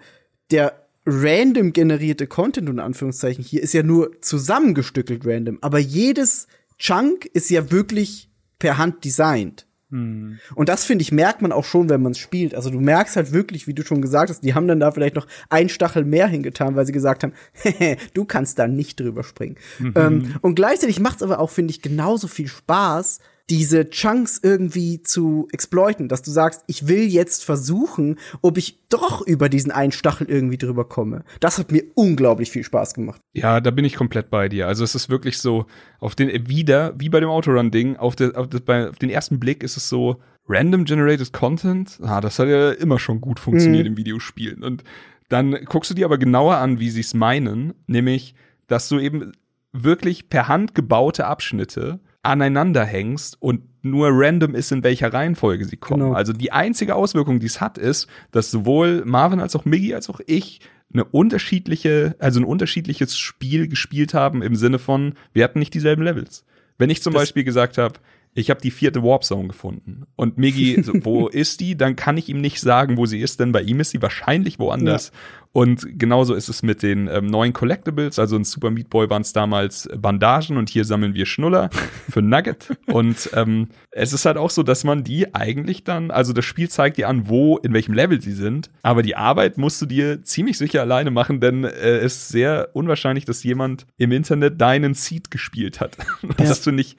[0.51, 0.73] der
[1.05, 5.57] random generierte Content, in Anführungszeichen, hier ist ja nur zusammengestückelt random.
[5.61, 6.47] Aber jedes
[6.83, 9.65] Chunk ist ja wirklich per Hand designt.
[9.89, 10.39] Hm.
[10.55, 12.53] Und das, finde ich, merkt man auch schon, wenn man es spielt.
[12.53, 15.15] Also du merkst halt wirklich, wie du schon gesagt hast, die haben dann da vielleicht
[15.15, 17.33] noch ein Stachel mehr hingetan, weil sie gesagt haben,
[18.13, 19.55] du kannst da nicht drüber springen.
[19.79, 19.93] Mhm.
[19.95, 25.01] Ähm, und gleichzeitig macht es aber auch, finde ich, genauso viel Spaß, diese Chunks irgendwie
[25.01, 29.91] zu exploiten, dass du sagst, ich will jetzt versuchen, ob ich doch über diesen einen
[29.91, 31.25] Stachel irgendwie drüber komme.
[31.41, 33.21] Das hat mir unglaublich viel Spaß gemacht.
[33.33, 34.67] Ja, da bin ich komplett bei dir.
[34.67, 35.65] Also es ist wirklich so,
[35.99, 39.61] auf den, wieder, wie bei dem Autorun-Ding, auf, der, auf, bei, auf den ersten Blick
[39.61, 43.91] ist es so, random generated Content, ah, das hat ja immer schon gut funktioniert mhm.
[43.91, 44.63] in Videospielen.
[44.63, 44.83] Und
[45.29, 48.35] dann guckst du dir aber genauer an, wie sie es meinen, nämlich,
[48.67, 49.33] dass du eben
[49.71, 55.77] wirklich per Hand gebaute Abschnitte aneinander hängst und nur random ist, in welcher Reihenfolge sie
[55.77, 56.03] kommen.
[56.03, 56.15] Genau.
[56.15, 60.09] Also die einzige Auswirkung, die es hat, ist, dass sowohl Marvin als auch Miggy als
[60.09, 60.61] auch ich
[60.93, 66.03] eine unterschiedliche, also ein unterschiedliches Spiel gespielt haben im Sinne von, wir hatten nicht dieselben
[66.03, 66.45] Levels.
[66.77, 67.99] Wenn ich zum das Beispiel gesagt habe,
[68.35, 71.77] ich habe die vierte Warp Zone gefunden und Miggy, so, wo ist die?
[71.77, 74.59] Dann kann ich ihm nicht sagen, wo sie ist, denn bei ihm ist sie wahrscheinlich
[74.59, 75.11] woanders.
[75.13, 75.19] Ja.
[75.55, 78.17] Und genauso ist es mit den ähm, neuen Collectibles.
[78.17, 81.69] Also in Super Meat Boy waren es damals Bandagen und hier sammeln wir Schnuller
[82.09, 82.75] für Nugget.
[82.87, 86.69] und ähm, es ist halt auch so, dass man die eigentlich dann, also das Spiel
[86.69, 88.71] zeigt dir an, wo, in welchem Level sie sind.
[88.81, 92.69] Aber die Arbeit musst du dir ziemlich sicher alleine machen, denn äh, es ist sehr
[92.73, 95.97] unwahrscheinlich, dass jemand im Internet deinen Seed gespielt hat.
[96.23, 96.29] Ja.
[96.37, 96.97] dass du nicht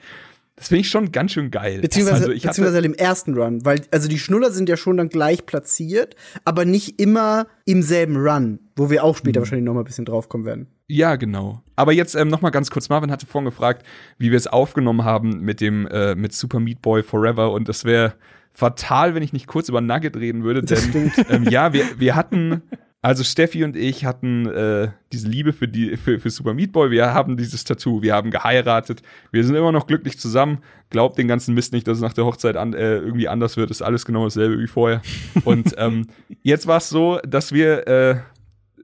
[0.55, 1.81] das finde ich schon ganz schön geil.
[1.81, 5.45] Beziehungsweise, also beziehungsweise im ersten Run, weil also die Schnuller sind ja schon dann gleich
[5.45, 6.15] platziert,
[6.45, 9.41] aber nicht immer im selben Run, wo wir auch später mhm.
[9.41, 10.67] wahrscheinlich noch mal ein bisschen draufkommen werden.
[10.87, 11.61] Ja, genau.
[11.75, 13.85] Aber jetzt ähm, noch mal ganz kurz, Marvin hatte vorhin gefragt,
[14.17, 17.83] wie wir es aufgenommen haben mit dem äh, mit Super Meat Boy Forever und das
[17.83, 18.13] wäre
[18.53, 22.61] fatal, wenn ich nicht kurz über Nugget reden würde, denn ähm, ja, wir, wir hatten
[23.05, 26.89] also Steffi und ich hatten äh, diese Liebe für die für, für Super Meat Boy.
[26.89, 30.63] Wir haben dieses Tattoo, wir haben geheiratet, wir sind immer noch glücklich zusammen.
[30.89, 33.69] Glaubt den ganzen Mist nicht, dass es nach der Hochzeit an, äh, irgendwie anders wird.
[33.69, 35.03] Ist alles genau dasselbe wie vorher.
[35.43, 36.07] Und ähm,
[36.41, 38.21] jetzt war es so, dass wir äh,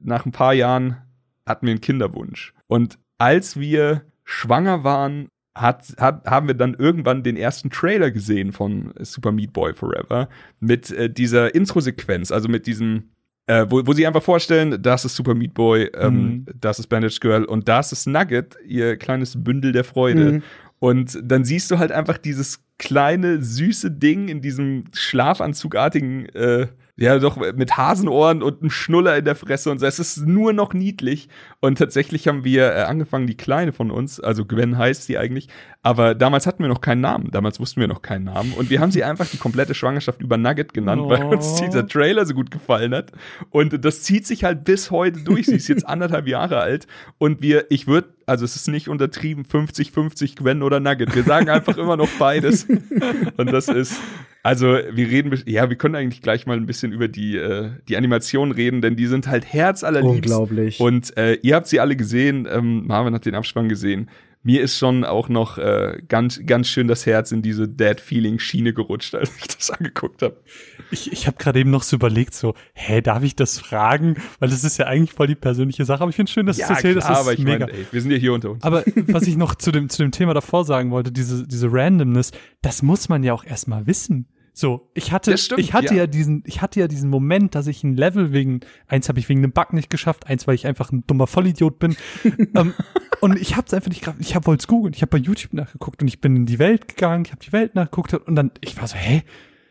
[0.00, 0.98] nach ein paar Jahren
[1.44, 2.54] hatten wir einen Kinderwunsch.
[2.68, 8.52] Und als wir schwanger waren, hat, hat, haben wir dann irgendwann den ersten Trailer gesehen
[8.52, 10.28] von Super Meat Boy Forever
[10.60, 13.08] mit äh, dieser Intro-Sequenz, also mit diesem
[13.46, 16.46] äh, wo, wo sie einfach vorstellen, das ist Super Meat Boy, ähm, mhm.
[16.60, 20.32] das ist Bandage Girl und das ist Nugget, ihr kleines Bündel der Freude.
[20.32, 20.42] Mhm.
[20.78, 27.18] Und dann siehst du halt einfach dieses kleine, süße Ding in diesem schlafanzugartigen äh, ja,
[27.18, 29.86] doch mit Hasenohren und einem Schnuller in der Fresse und so.
[29.86, 31.28] Es ist nur noch niedlich.
[31.60, 35.48] Und tatsächlich haben wir äh, angefangen, die Kleine von uns, also Gwen heißt sie eigentlich,
[35.84, 37.30] aber damals hatten wir noch keinen Namen.
[37.32, 38.52] Damals wussten wir noch keinen Namen.
[38.52, 41.08] Und wir haben sie einfach die komplette Schwangerschaft über Nugget genannt, oh.
[41.08, 43.10] weil uns dieser Trailer so gut gefallen hat.
[43.50, 45.46] Und das zieht sich halt bis heute durch.
[45.46, 46.86] Sie ist jetzt anderthalb Jahre alt.
[47.18, 51.16] Und wir, ich würde, also es ist nicht untertrieben, 50-50 Gwen oder Nugget.
[51.16, 52.64] Wir sagen einfach immer noch beides.
[53.36, 54.00] Und das ist,
[54.44, 57.96] also wir reden, ja, wir können eigentlich gleich mal ein bisschen über die, äh, die
[57.96, 60.30] Animation reden, denn die sind halt herzallerliebst.
[60.30, 60.78] Unglaublich.
[60.78, 64.08] Und äh, ihr habt sie alle gesehen, ähm, Marvin hat den Abspann gesehen.
[64.44, 69.14] Mir ist schon auch noch äh, ganz, ganz schön das Herz in diese Dead-Feeling-Schiene gerutscht,
[69.14, 70.42] als ich das angeguckt habe.
[70.90, 74.16] Ich, ich habe gerade eben noch so überlegt, so, hä, darf ich das fragen?
[74.40, 76.02] Weil das ist ja eigentlich voll die persönliche Sache.
[76.02, 77.08] Aber ich finde schön, dass ja, du das erzählst.
[77.08, 77.66] Das aber ich mega.
[77.66, 78.64] Mein, ey, wir sind ja hier unter uns.
[78.64, 82.32] Aber was ich noch zu dem, zu dem Thema davor sagen wollte, diese, diese Randomness,
[82.62, 84.28] das muss man ja auch erstmal wissen.
[84.54, 86.00] So, ich hatte, stimmt, ich hatte ja.
[86.00, 86.06] ja.
[86.06, 89.40] diesen, ich hatte ja diesen Moment, dass ich ein Level wegen, eins habe ich wegen
[89.40, 91.96] einem Bug nicht geschafft, eins, weil ich einfach ein dummer Vollidiot bin.
[92.54, 92.74] ähm,
[93.20, 95.54] und ich habe es einfach nicht, ich habe wollte es googeln, ich habe bei YouTube
[95.54, 98.50] nachgeguckt und ich bin in die Welt gegangen, ich habe die Welt nachgeguckt und dann,
[98.60, 99.22] ich war so, hä,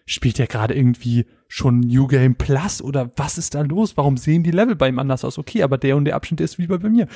[0.05, 3.97] spielt der gerade irgendwie schon New Game Plus oder was ist da los?
[3.97, 5.37] Warum sehen die Level bei ihm anders aus?
[5.37, 7.07] Okay, aber der und der Abschnitt ist wie bei mir.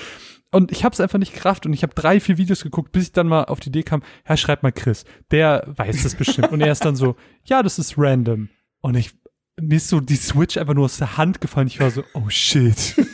[0.52, 3.04] Und ich habe es einfach nicht gerafft und ich habe drei, vier Videos geguckt, bis
[3.04, 6.52] ich dann mal auf die Idee kam, ja, schreib mal Chris, der weiß das bestimmt.
[6.52, 8.50] und er ist dann so, ja, das ist random.
[8.82, 9.12] Und ich,
[9.60, 11.68] mir ist so die Switch einfach nur aus der Hand gefallen.
[11.68, 12.96] Ich war so, oh shit.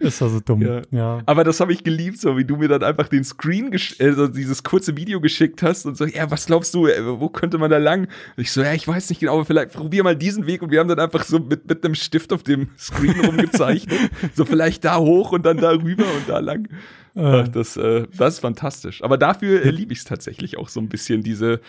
[0.00, 0.62] ist also dumm.
[0.62, 0.82] Ja.
[0.90, 1.22] ja.
[1.26, 4.62] Aber das habe ich geliebt, so wie du mir dann einfach den Screen, also dieses
[4.62, 8.08] kurze Video geschickt hast und so, ja, was glaubst du, wo könnte man da lang?
[8.36, 10.70] Und ich so, ja, ich weiß nicht genau, aber vielleicht probier mal diesen Weg und
[10.70, 14.10] wir haben dann einfach so mit, mit einem Stift auf dem Screen rumgezeichnet.
[14.34, 16.68] so vielleicht da hoch und dann da rüber und da lang.
[17.14, 19.02] Ach, das, äh, das ist fantastisch.
[19.02, 21.60] Aber dafür äh, liebe ich es tatsächlich auch so ein bisschen, diese.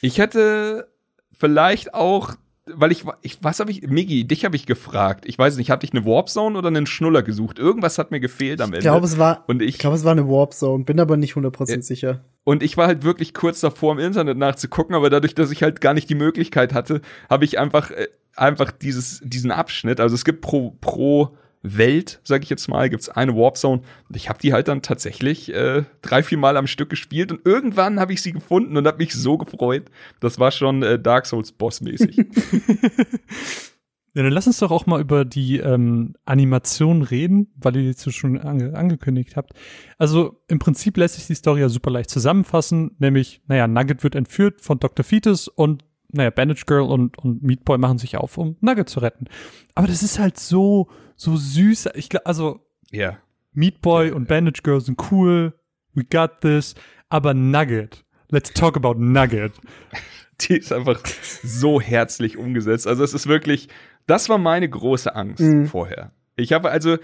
[0.00, 0.88] Ich hätte
[1.32, 5.24] vielleicht auch weil ich, ich was habe ich, Migi, dich habe ich gefragt.
[5.26, 7.58] Ich weiß nicht, hatte ich eine Warp Zone oder einen Schnuller gesucht?
[7.58, 8.78] Irgendwas hat mir gefehlt am Ende.
[8.78, 11.16] Ich glaube, es war, und ich, ich glaube, es war eine Warp Zone, bin aber
[11.16, 12.24] nicht 100% äh, sicher.
[12.44, 15.80] Und ich war halt wirklich kurz davor, im Internet nachzugucken, aber dadurch, dass ich halt
[15.80, 20.24] gar nicht die Möglichkeit hatte, habe ich einfach, äh, einfach dieses, diesen Abschnitt, also es
[20.24, 23.82] gibt pro, pro Welt, sag ich jetzt mal, gibt's eine Warp Zone.
[24.08, 27.40] Und ich habe die halt dann tatsächlich äh, drei, vier Mal am Stück gespielt und
[27.44, 29.84] irgendwann habe ich sie gefunden und habe mich so gefreut.
[30.20, 32.16] Das war schon äh, Dark Souls Boss-mäßig.
[34.14, 38.12] ja, dann lass uns doch auch mal über die ähm, Animation reden, weil ihr jetzt
[38.12, 39.52] schon ange angekündigt habt.
[39.98, 44.16] Also im Prinzip lässt sich die Story ja super leicht zusammenfassen, nämlich, naja, Nugget wird
[44.16, 45.04] entführt von Dr.
[45.04, 49.00] Fetus und naja, Bandage Girl und, und Meat Boy machen sich auf, um Nugget zu
[49.00, 49.26] retten.
[49.74, 51.90] Aber das ist halt so, so süß.
[51.94, 53.00] Ich glaube, also, ja.
[53.00, 53.18] Yeah.
[53.54, 54.16] Meat Boy yeah.
[54.16, 55.54] und Bandage Girl sind cool.
[55.94, 56.74] We got this.
[57.08, 58.04] Aber Nugget.
[58.28, 59.52] Let's talk about Nugget.
[60.40, 61.00] Die ist einfach
[61.42, 62.86] so herzlich umgesetzt.
[62.86, 63.68] Also, es ist wirklich,
[64.06, 65.66] das war meine große Angst mhm.
[65.66, 66.12] vorher.
[66.36, 66.96] Ich habe also,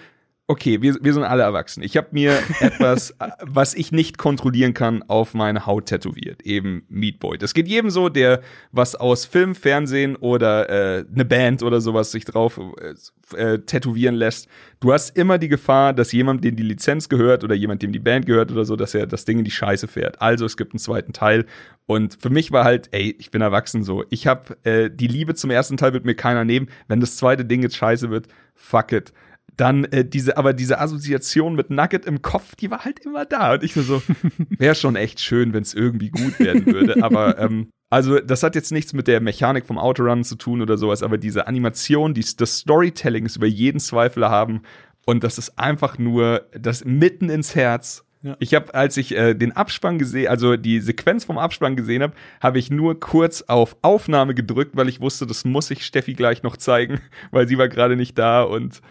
[0.51, 1.83] okay, wir, wir sind alle erwachsen.
[1.83, 6.43] Ich habe mir etwas, was ich nicht kontrollieren kann, auf meine Haut tätowiert.
[6.43, 7.37] Eben Meat Boy.
[7.37, 8.41] Das geht jedem so, der
[8.73, 14.15] was aus Film, Fernsehen oder äh, eine Band oder sowas sich drauf äh, äh, tätowieren
[14.15, 14.49] lässt.
[14.81, 17.99] Du hast immer die Gefahr, dass jemand, dem die Lizenz gehört oder jemand, dem die
[17.99, 20.23] Band gehört oder so, dass er das Ding in die Scheiße fährt.
[20.23, 21.45] Also es gibt einen zweiten Teil.
[21.85, 24.05] Und für mich war halt, ey, ich bin erwachsen so.
[24.09, 26.69] Ich habe äh, die Liebe zum ersten Teil wird mir keiner nehmen.
[26.87, 29.13] Wenn das zweite Ding jetzt scheiße wird, fuck it
[29.59, 33.55] dann äh, diese, aber diese Assoziation mit Nugget im Kopf, die war halt immer da.
[33.55, 34.01] Und ich so,
[34.59, 37.03] wäre schon echt schön, wenn es irgendwie gut werden würde.
[37.03, 40.77] aber ähm, also, das hat jetzt nichts mit der Mechanik vom Autorun zu tun oder
[40.77, 44.63] sowas, aber diese Animation, die, das Storytelling ist über jeden Zweifel haben.
[45.07, 48.05] Und das ist einfach nur das mitten ins Herz.
[48.23, 48.37] Ja.
[48.41, 52.13] Ich habe, als ich äh, den Abspann gesehen, also die Sequenz vom Abspann gesehen habe,
[52.43, 56.43] habe ich nur kurz auf Aufnahme gedrückt, weil ich wusste, das muss ich Steffi gleich
[56.43, 58.83] noch zeigen, weil sie war gerade nicht da und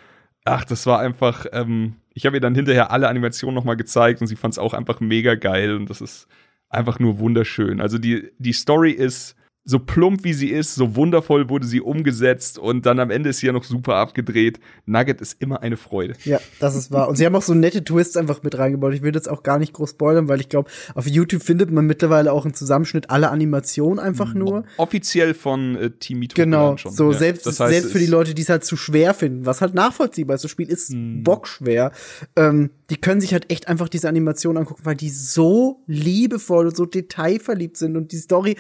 [0.48, 4.28] ach, das war einfach, ähm, ich habe ihr dann hinterher alle Animationen nochmal gezeigt und
[4.28, 6.28] sie fand es auch einfach mega geil und das ist
[6.70, 7.82] einfach nur wunderschön.
[7.82, 9.36] Also die, die Story ist
[9.68, 13.40] so plump wie sie ist, so wundervoll wurde sie umgesetzt und dann am Ende ist
[13.40, 14.62] sie ja noch super abgedreht.
[14.86, 16.14] Nugget ist immer eine Freude.
[16.24, 17.10] Ja, das ist wahr.
[17.10, 18.94] Und sie haben auch so nette Twists einfach mit reingebaut.
[18.94, 21.86] Ich will jetzt auch gar nicht groß spoilern, weil ich glaube, auf YouTube findet man
[21.86, 24.64] mittlerweile auch einen Zusammenschnitt aller Animationen einfach nur.
[24.78, 26.94] Offiziell von äh, Team Mito Genau, schon.
[26.94, 27.18] so ja.
[27.18, 29.74] selbst, das heißt, selbst für die Leute, die es halt zu schwer finden, was halt
[29.74, 30.46] nachvollziehbar ist.
[30.46, 31.24] Das Spiel ist hm.
[31.24, 31.92] bockschwer.
[32.38, 36.78] Ähm, die können sich halt echt einfach diese Animation angucken, weil die so liebevoll und
[36.78, 38.56] so detailverliebt sind und die Story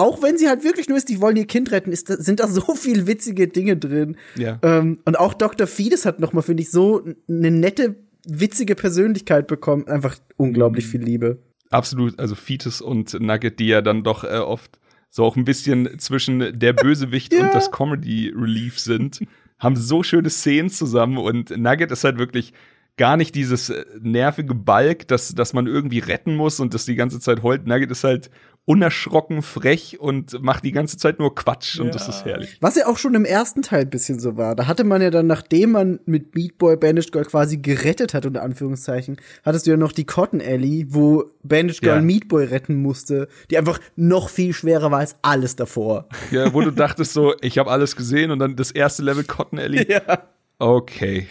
[0.00, 2.48] auch wenn sie halt wirklich nur ist, die wollen ihr Kind retten, ist, sind da
[2.48, 4.16] so viel witzige Dinge drin.
[4.36, 4.58] Ja.
[4.62, 5.66] Ähm, und auch Dr.
[5.66, 9.86] Fides hat noch mal, finde ich, so eine nette, witzige Persönlichkeit bekommen.
[9.86, 11.38] Einfach unglaublich viel Liebe.
[11.70, 15.98] Absolut, also Fides und Nugget, die ja dann doch äh, oft so auch ein bisschen
[15.98, 17.44] zwischen der Bösewicht ja.
[17.44, 19.20] und das Comedy Relief sind,
[19.58, 22.52] haben so schöne Szenen zusammen und Nugget ist halt wirklich
[22.96, 26.96] gar nicht dieses äh, nervige Balk, dass, dass man irgendwie retten muss und das die
[26.96, 27.66] ganze Zeit heult.
[27.66, 28.30] Nugget ist halt
[28.66, 31.82] unerschrocken frech und macht die ganze Zeit nur Quatsch ja.
[31.82, 32.56] und das ist herrlich.
[32.60, 34.54] Was ja auch schon im ersten Teil ein bisschen so war.
[34.54, 38.26] Da hatte man ja dann, nachdem man mit Beat Boy Bandaged Girl quasi gerettet hat,
[38.26, 42.02] unter Anführungszeichen, hattest du ja noch die Cotton Alley, wo Bandaged Girl ja.
[42.02, 46.08] Meat Boy retten musste, die einfach noch viel schwerer war als alles davor.
[46.30, 49.58] Ja, wo du dachtest so, ich habe alles gesehen und dann das erste Level Cotton
[49.58, 49.84] Alley.
[49.90, 50.28] Ja.
[50.60, 51.26] Okay.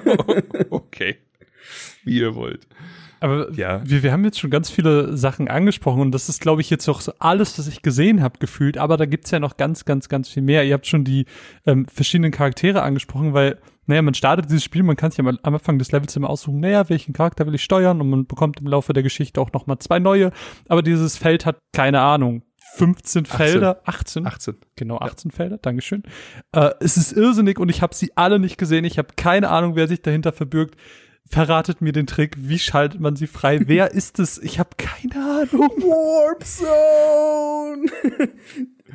[0.70, 1.18] okay.
[2.04, 2.66] Wie ihr wollt.
[3.20, 3.82] Aber ja.
[3.84, 6.88] wir, wir haben jetzt schon ganz viele Sachen angesprochen und das ist, glaube ich, jetzt
[6.88, 8.78] auch so alles, was ich gesehen habe, gefühlt.
[8.78, 10.64] Aber da gibt's ja noch ganz, ganz, ganz viel mehr.
[10.64, 11.26] Ihr habt schon die
[11.66, 15.54] ähm, verschiedenen Charaktere angesprochen, weil, naja, man startet dieses Spiel, man kann sich am, am
[15.54, 18.66] Anfang des Levels immer aussuchen, naja, welchen Charakter will ich steuern und man bekommt im
[18.66, 20.32] Laufe der Geschichte auch noch mal zwei neue.
[20.68, 22.42] Aber dieses Feld hat keine Ahnung,
[22.76, 23.36] 15 18.
[23.36, 24.26] Felder, 18.
[24.26, 24.56] 18.
[24.76, 25.36] Genau, 18 ja.
[25.36, 26.04] Felder, Dankeschön.
[26.52, 28.84] Äh, es ist irrsinnig und ich habe sie alle nicht gesehen.
[28.84, 30.76] Ich habe keine Ahnung, wer sich dahinter verbirgt.
[31.32, 33.60] Verratet mir den Trick, wie schaltet man sie frei?
[33.66, 34.36] wer ist es?
[34.38, 35.70] Ich habe keine Ahnung.
[35.78, 37.86] Warp Zone!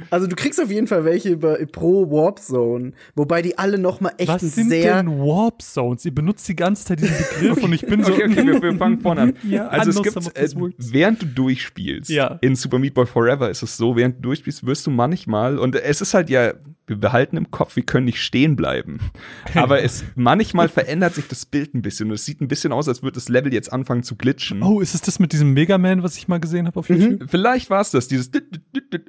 [0.10, 4.02] Also du kriegst auf jeden Fall welche über, pro Warp Zone, wobei die alle noch
[4.02, 6.04] mal echt Was sind sehr denn Warp Zones?
[6.04, 8.78] Ihr benutzt die ganze Zeit diesen Begriff und ich bin so Okay, okay, wir, wir
[8.78, 9.34] fangen vorne an.
[9.44, 12.38] ja, also es gibt äh, während du durchspielst ja.
[12.42, 15.76] in Super Meat Boy Forever ist es so, während du durchspielst, wirst du manchmal und
[15.76, 16.54] es ist halt ja
[16.88, 19.00] wir behalten im Kopf, wir können nicht stehen bleiben.
[19.56, 22.88] Aber es manchmal verändert sich das Bild ein bisschen und es sieht ein bisschen aus,
[22.88, 24.62] als würde das Level jetzt anfangen zu glitschen.
[24.62, 26.96] Oh, ist es das mit diesem Mega Man, was ich mal gesehen habe auf mhm.
[26.96, 27.22] YouTube?
[27.22, 27.28] Mhm.
[27.28, 28.30] Vielleicht war es das, dieses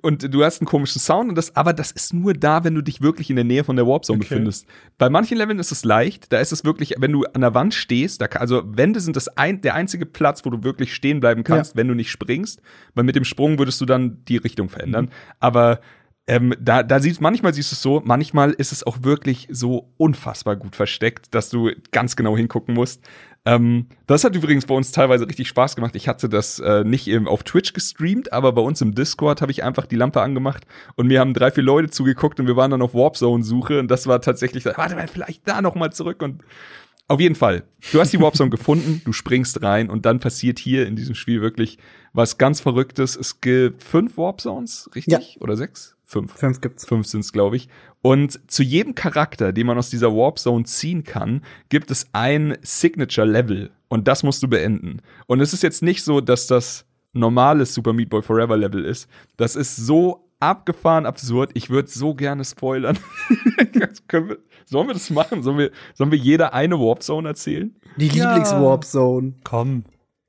[0.03, 2.83] und du hast einen komischen Sound und das, aber das ist nur da, wenn du
[2.83, 4.29] dich wirklich in der Nähe von der Warp Zone okay.
[4.29, 4.67] befindest.
[4.99, 7.75] Bei manchen Leveln ist es leicht, da ist es wirklich, wenn du an der Wand
[7.75, 11.45] stehst, da, also Wände sind das ein, der einzige Platz, wo du wirklich stehen bleiben
[11.45, 11.77] kannst, ja.
[11.77, 12.62] wenn du nicht springst,
[12.95, 15.07] weil mit dem Sprung würdest du dann die Richtung verändern.
[15.07, 15.11] Mhm.
[15.41, 15.81] Aber
[16.27, 19.93] ähm, da, da siehst manchmal siehst du es so, manchmal ist es auch wirklich so
[19.97, 23.05] unfassbar gut versteckt, dass du ganz genau hingucken musst.
[23.45, 25.95] Ähm, das hat übrigens bei uns teilweise richtig Spaß gemacht.
[25.95, 29.53] Ich hatte das äh, nicht eben auf Twitch gestreamt, aber bei uns im Discord habe
[29.53, 32.73] ich einfach die Lampe angemacht und mir haben drei, vier Leute zugeguckt und wir waren
[32.73, 35.93] dann auf Warp Zone Suche und das war tatsächlich, warte mal, vielleicht da noch mal
[35.93, 36.43] zurück und
[37.09, 37.64] auf jeden Fall.
[37.92, 41.14] Du hast die Warp Zone gefunden, du springst rein und dann passiert hier in diesem
[41.14, 41.79] Spiel wirklich
[42.12, 43.16] was ganz Verrücktes.
[43.16, 45.12] Es gibt fünf Warp Zones, richtig?
[45.12, 45.40] Ja.
[45.40, 45.97] Oder sechs?
[46.05, 46.33] Fünf.
[46.33, 46.87] Fünf gibt's.
[46.87, 47.69] Fünf sind's, glaube ich.
[48.01, 52.57] Und zu jedem Charakter, den man aus dieser Warp Zone ziehen kann, gibt es ein
[52.62, 53.71] Signature Level.
[53.88, 55.03] Und das musst du beenden.
[55.27, 59.09] Und es ist jetzt nicht so, dass das normales Super Meat Boy Forever Level ist.
[59.37, 61.51] Das ist so abgefahren absurd.
[61.55, 62.99] Ich würde so gerne spoilern.
[63.72, 65.42] wir, sollen wir das machen?
[65.42, 67.75] Sollen wir, sollen wir jeder eine Warp Zone erzählen?
[67.96, 68.35] Die ja.
[68.35, 69.35] Lieblings-Warp Zone.
[69.44, 69.85] Komm.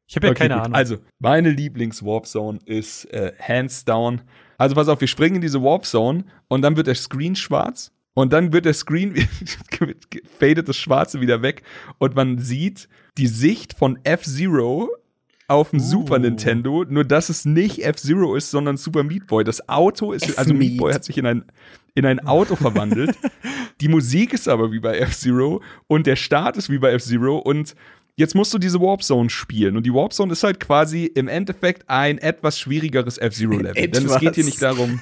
[0.08, 0.64] Ich habe ja okay, keine gut.
[0.66, 0.76] Ahnung.
[0.76, 4.22] Also, meine Lieblings-Warp Zone ist äh, hands down
[4.58, 7.92] also pass auf, wir springen in diese Warp Zone und dann wird der Screen schwarz
[8.16, 9.16] Und dann wird der Screen,
[10.40, 11.62] fadet das Schwarze wieder weg
[12.00, 14.90] und man sieht die Sicht von F-Zero
[15.48, 19.44] auf dem Super Nintendo, nur dass es nicht F-Zero ist, sondern Super Meat Boy.
[19.44, 21.46] Das Auto ist, also Meat Boy hat sich in ein,
[21.96, 23.16] in ein Auto verwandelt.
[23.82, 27.76] Die Musik ist aber wie bei F-Zero und der Start ist wie bei F-Zero und
[28.16, 29.78] jetzt musst du diese Warp Zone spielen.
[29.78, 33.88] Und die Warp Zone ist halt quasi im Endeffekt ein etwas schwierigeres F-Zero-Level.
[33.88, 35.00] Denn es geht hier nicht darum,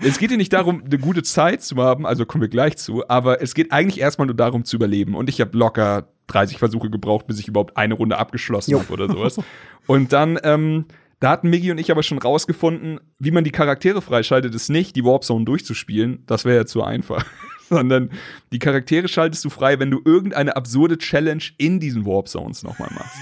[0.00, 3.06] es geht hier nicht darum, eine gute Zeit zu haben, also kommen wir gleich zu,
[3.08, 5.14] aber es geht eigentlich erstmal nur darum zu überleben.
[5.14, 9.08] Und ich habe locker 30 Versuche gebraucht, bis ich überhaupt eine Runde abgeschlossen habe oder
[9.08, 9.38] sowas.
[9.86, 10.86] Und dann, ähm,
[11.20, 14.96] da hatten Miggy und ich aber schon rausgefunden, wie man die Charaktere freischaltet, ist nicht,
[14.96, 16.22] die Warp Zone durchzuspielen.
[16.26, 17.24] Das wäre ja zu einfach.
[17.68, 18.10] Sondern
[18.52, 22.90] die Charaktere schaltest du frei, wenn du irgendeine absurde Challenge in diesen Warp Zones nochmal
[22.94, 23.16] machst.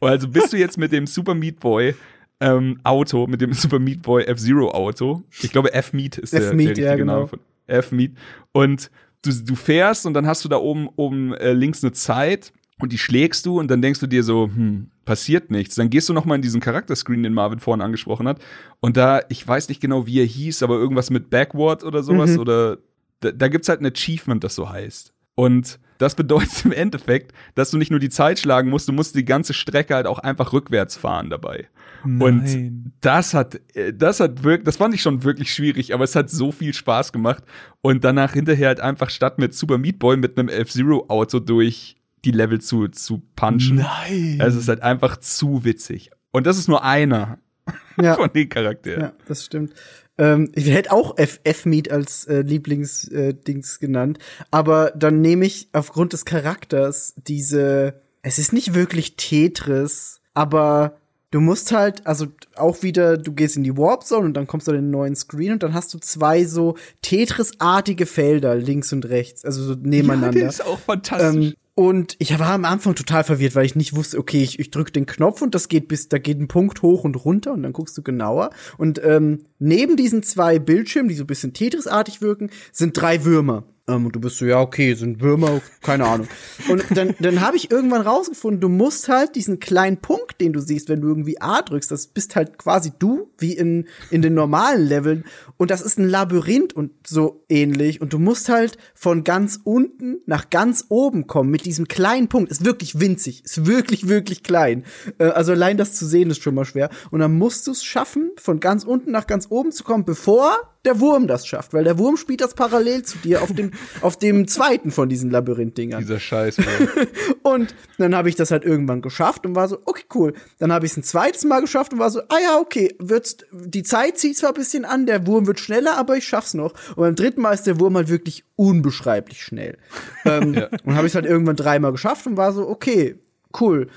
[0.00, 1.94] also bist du jetzt mit dem Super Meat Boy
[2.40, 5.22] ähm, Auto, mit dem Super Meat Boy F-Zero Auto.
[5.42, 7.14] Ich glaube, F-Meat ist der, der richtige ja, genau.
[7.14, 8.12] Name von F-Meat.
[8.52, 8.90] Und
[9.22, 12.92] du, du fährst und dann hast du da oben, oben äh, links eine Zeit und
[12.92, 15.74] die schlägst du und dann denkst du dir so, hm, passiert nichts.
[15.74, 18.40] Dann gehst du noch mal in diesen Charakterscreen, den Marvin vorhin angesprochen hat.
[18.80, 22.30] Und da, ich weiß nicht genau, wie er hieß, aber irgendwas mit Backward oder sowas
[22.30, 22.38] mhm.
[22.38, 22.78] oder
[23.20, 25.12] da, da gibt's halt ein Achievement, das so heißt.
[25.34, 29.16] Und das bedeutet im Endeffekt, dass du nicht nur die Zeit schlagen musst, du musst
[29.16, 31.68] die ganze Strecke halt auch einfach rückwärts fahren dabei.
[32.16, 32.20] Nein.
[32.20, 36.16] Und das hat, äh, das hat wirklich, das fand ich schon wirklich schwierig, aber es
[36.16, 37.44] hat so viel Spaß gemacht.
[37.80, 42.30] Und danach hinterher halt einfach statt mit Super Meat Boy mit einem F-Zero-Auto durch die
[42.30, 43.76] Level zu, zu punchen.
[43.76, 44.40] Nein.
[44.40, 46.10] Es ist halt einfach zu witzig.
[46.30, 47.38] Und das ist nur einer
[48.00, 48.14] ja.
[48.14, 49.02] von den Charakteren.
[49.02, 49.74] Ja, das stimmt.
[50.18, 54.18] Ähm, ich hätte auch F-Meat als äh, Lieblingsdings äh, genannt,
[54.50, 60.98] aber dann nehme ich aufgrund des Charakters diese, es ist nicht wirklich Tetris, aber
[61.30, 64.68] du musst halt, also auch wieder, du gehst in die Warp Zone und dann kommst
[64.68, 69.08] du in den neuen Screen und dann hast du zwei so Tetris-artige Felder links und
[69.08, 70.38] rechts, also so nebeneinander.
[70.38, 71.46] Ja, das ist auch fantastisch.
[71.46, 74.72] Ähm, und ich war am Anfang total verwirrt, weil ich nicht wusste, okay, ich, ich
[74.72, 77.62] drücke den Knopf und das geht bis, da geht ein Punkt hoch und runter und
[77.62, 78.50] dann guckst du genauer.
[78.78, 83.62] Und ähm, neben diesen zwei Bildschirmen, die so ein bisschen Tetris-artig wirken, sind drei Würmer.
[83.88, 86.28] Ähm, und du bist so, ja, okay, sind Würmer, keine Ahnung.
[86.68, 90.60] Und dann, dann habe ich irgendwann rausgefunden, du musst halt diesen kleinen Punkt, den du
[90.60, 94.34] siehst, wenn du irgendwie A drückst, das bist halt quasi du, wie in, in den
[94.34, 95.24] normalen Leveln.
[95.56, 98.00] Und das ist ein Labyrinth und so ähnlich.
[98.00, 102.50] Und du musst halt von ganz unten nach ganz oben kommen mit diesem kleinen Punkt.
[102.50, 104.84] Ist wirklich winzig, ist wirklich, wirklich klein.
[105.18, 106.90] Äh, also allein das zu sehen ist schon mal schwer.
[107.10, 110.56] Und dann musst du es schaffen, von ganz unten nach ganz oben zu kommen, bevor
[110.84, 114.16] der Wurm das schafft, weil der Wurm spielt das parallel zu dir auf dem, auf
[114.16, 116.00] dem zweiten von diesen Labyrinth-Dingern.
[116.00, 116.58] Dieser Scheiß.
[117.42, 120.34] und dann habe ich das halt irgendwann geschafft und war so, okay, cool.
[120.58, 123.38] Dann habe ich es ein zweites Mal geschafft und war so, ah ja, okay, wird's,
[123.52, 126.72] die Zeit zieht zwar ein bisschen an, der Wurm wird schneller, aber ich schaff's noch.
[126.90, 129.78] Und beim dritten Mal ist der Wurm halt wirklich unbeschreiblich schnell.
[130.24, 130.68] ähm, ja.
[130.84, 133.18] Und habe ich es halt irgendwann dreimal geschafft und war so, okay,
[133.60, 133.88] cool.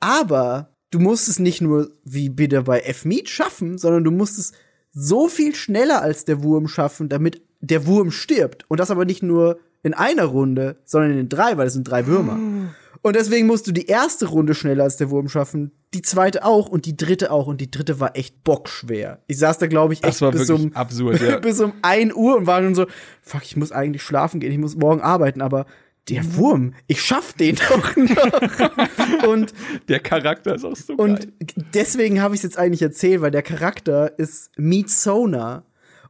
[0.00, 4.52] Aber du musst es nicht nur wie bitte bei F-Meat schaffen, sondern du musst es
[4.92, 8.64] so viel schneller als der Wurm schaffen, damit der Wurm stirbt.
[8.68, 12.06] Und das aber nicht nur in einer Runde, sondern in drei, weil es sind drei
[12.06, 12.38] Würmer.
[13.02, 16.68] Und deswegen musst du die erste Runde schneller als der Wurm schaffen, die zweite auch
[16.68, 17.46] und die dritte auch.
[17.46, 19.22] Und die dritte war echt bockschwer.
[19.26, 21.38] Ich saß da, glaube ich, echt bis um, absurd, ja.
[21.38, 22.86] bis um ein Uhr und war schon so,
[23.22, 25.64] fuck, ich muss eigentlich schlafen gehen, ich muss morgen arbeiten, aber
[26.08, 29.28] der Wurm, ich schaff den doch noch.
[29.28, 29.54] und
[29.88, 31.66] der Charakter ist auch so Und geil.
[31.72, 35.64] deswegen habe ich es jetzt eigentlich erzählt, weil der Charakter ist Meat Sona.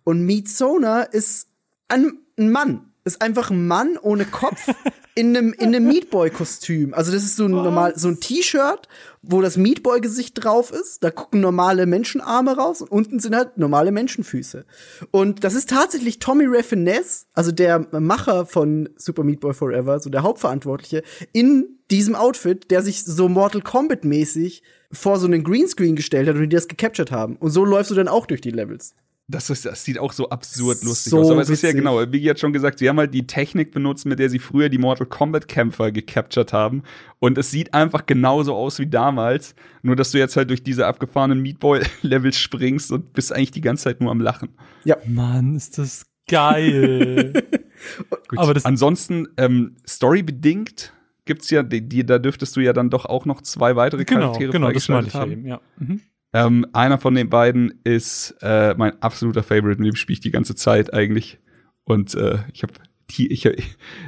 [0.04, 1.48] Und Meat Sona ist
[1.88, 2.86] ein, Mann.
[3.04, 4.68] Ist einfach ein Mann ohne Kopf
[5.14, 6.92] in einem in einem Meatboy-Kostüm.
[6.92, 8.88] Also das ist so ein normal so ein T-Shirt,
[9.22, 11.02] wo das Meatboy-Gesicht drauf ist.
[11.02, 14.66] Da gucken normale Menschenarme raus und unten sind halt normale Menschenfüße.
[15.10, 20.10] Und das ist tatsächlich Tommy Raffinesse, also der Macher von Super Meat Boy Forever, so
[20.10, 25.96] der Hauptverantwortliche, in diesem Outfit, der sich so Mortal Kombat mäßig vor so einen Greenscreen
[25.96, 27.36] gestellt hat und die das gecaptured haben.
[27.36, 28.94] Und so läufst du dann auch durch die Levels.
[29.30, 31.30] Das, ist, das sieht auch so absurd lustig so aus.
[31.30, 34.06] Aber es ist ja genau, wie hat schon gesagt, sie haben halt die Technik benutzt,
[34.06, 36.82] mit der sie früher die Mortal Kombat Kämpfer gecaptured haben.
[37.18, 39.54] Und es sieht einfach genauso aus wie damals.
[39.82, 43.84] Nur, dass du jetzt halt durch diese abgefahrenen Meatball-Levels springst und bist eigentlich die ganze
[43.84, 44.50] Zeit nur am Lachen.
[44.84, 44.96] Ja.
[45.06, 47.32] Mann, ist das geil.
[48.36, 50.92] Aber das ansonsten, ähm, storybedingt
[51.24, 54.32] gibt's ja, die, die, da dürftest du ja dann doch auch noch zwei weitere genau,
[54.32, 55.32] Charaktere genau, das meine ich haben.
[55.32, 55.60] Eben, ja.
[55.78, 56.00] Mhm.
[56.32, 60.30] Ähm, einer von den beiden ist äh, mein absoluter Favorite, mit dem spiele ich die
[60.30, 61.38] ganze Zeit eigentlich.
[61.84, 62.72] Und äh, ich habe
[63.18, 63.48] ich,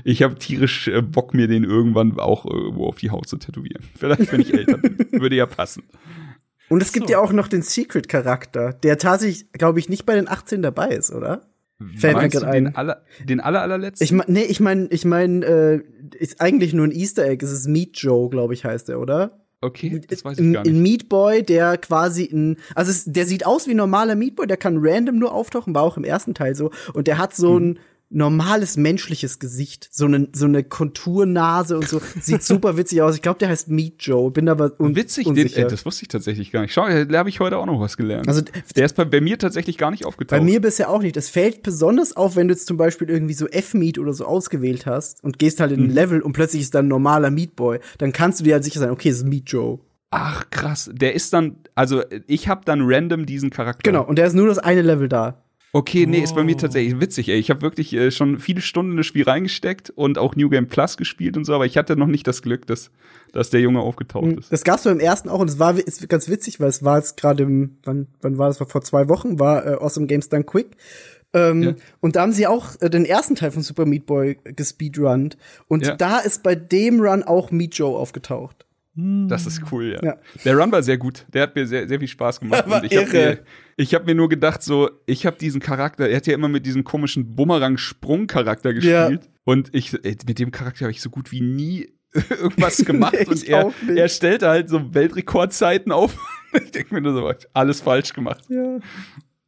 [0.04, 3.82] ich hab tierisch äh, Bock, mir den irgendwann auch irgendwo auf die Haut zu tätowieren.
[3.98, 4.98] Vielleicht, wenn ich älter bin.
[5.20, 5.82] Würde ja passen.
[6.68, 7.12] Und es gibt so.
[7.12, 11.12] ja auch noch den Secret-Charakter, der tatsächlich, glaube ich, nicht bei den 18 dabei ist,
[11.12, 11.48] oder?
[11.96, 12.76] Fällt mir gerade den, ein.
[12.76, 14.04] aller, den aller, allerletzten?
[14.04, 15.82] Ich mein, nee, ich meine, ich meine, äh,
[16.16, 17.44] ist eigentlich nur ein Easter Egg.
[17.44, 19.41] Es ist Meat Joe, glaube ich, heißt er, oder?
[19.62, 20.72] Okay, das weiß ich gar nicht.
[20.72, 24.36] ein Meat Boy, der quasi ein, also es, der sieht aus wie ein normaler Meat
[24.36, 26.70] Boy, der kann random nur auftauchen, war auch im ersten Teil so.
[26.92, 27.66] Und der hat so Mhm.
[27.70, 27.78] ein
[28.12, 33.14] normales menschliches Gesicht, so eine so eine Konturnase und so, sieht super witzig aus.
[33.16, 35.66] Ich glaube, der heißt Meat Joe, bin aber un Witzig, den, unsicher.
[35.66, 36.72] äh, das wusste ich tatsächlich gar nicht.
[36.72, 38.28] Schau, da habe ich heute auch noch was gelernt.
[38.28, 38.42] Also
[38.76, 40.38] der ist bei, bei mir tatsächlich gar nicht aufgetaucht.
[40.38, 41.16] Bei mir bisher auch nicht.
[41.16, 44.86] Es fällt besonders auf, wenn du jetzt zum Beispiel irgendwie so F-Meat oder so ausgewählt
[44.86, 45.94] hast und gehst halt in ein Mhm.
[45.94, 47.78] Level und plötzlich ist da ein normaler Meat Boy.
[47.98, 49.78] Dann kannst du dir halt sicher sein, okay, es ist Meat Joe.
[50.10, 53.90] Ach krass, der ist dann, also ich habe dann random diesen Charakter.
[53.90, 55.42] Genau, und der ist nur das eine Level da.
[55.74, 56.58] Okay, nee, ist bei mir Oh.
[56.58, 57.30] tatsächlich witzig.
[57.30, 57.38] Ey.
[57.38, 60.68] Ich habe wirklich äh, schon viele Stunden in das Spiel reingesteckt und auch New Game
[60.68, 62.90] Plus gespielt und so, aber ich hatte noch nicht das Glück, dass,
[63.32, 64.52] dass der Junge aufgetaucht ist.
[64.52, 67.16] Das gab's beim ersten auch und es war ist ganz witzig, weil es war jetzt
[67.16, 68.60] gerade im, wann, wann war das?
[68.60, 70.76] War vor zwei Wochen, war äh, Awesome Games Done Quick.
[71.32, 71.74] Ähm, Ja.
[72.00, 75.38] Und da haben sie auch äh, den ersten Teil von Super Meat Boy gespeedrunnt.
[75.68, 75.96] Und Ja.
[75.96, 78.66] da ist bei dem Run auch Meat Joe aufgetaucht.
[78.94, 80.02] Das ist cool, ja.
[80.04, 80.16] Ja.
[80.44, 81.24] Der Run war sehr gut.
[81.32, 82.66] Der hat mir sehr, sehr viel Spaß gemacht.
[82.66, 83.10] Und ich habe
[83.78, 86.66] mir, hab mir nur gedacht, so, ich habe diesen Charakter, er hat ja immer mit
[86.66, 89.08] diesem komischen Bumerang-Sprung-Charakter Ja.
[89.08, 89.30] gespielt.
[89.44, 91.88] Und ich, ey, mit dem Charakter habe ich so gut wie nie
[92.30, 93.14] irgendwas gemacht.
[93.18, 96.16] Nee, und er, er stellte halt so Weltrekordzeiten auf.
[96.52, 98.44] ich denke mir nur so, alles falsch gemacht.
[98.48, 98.78] Ja.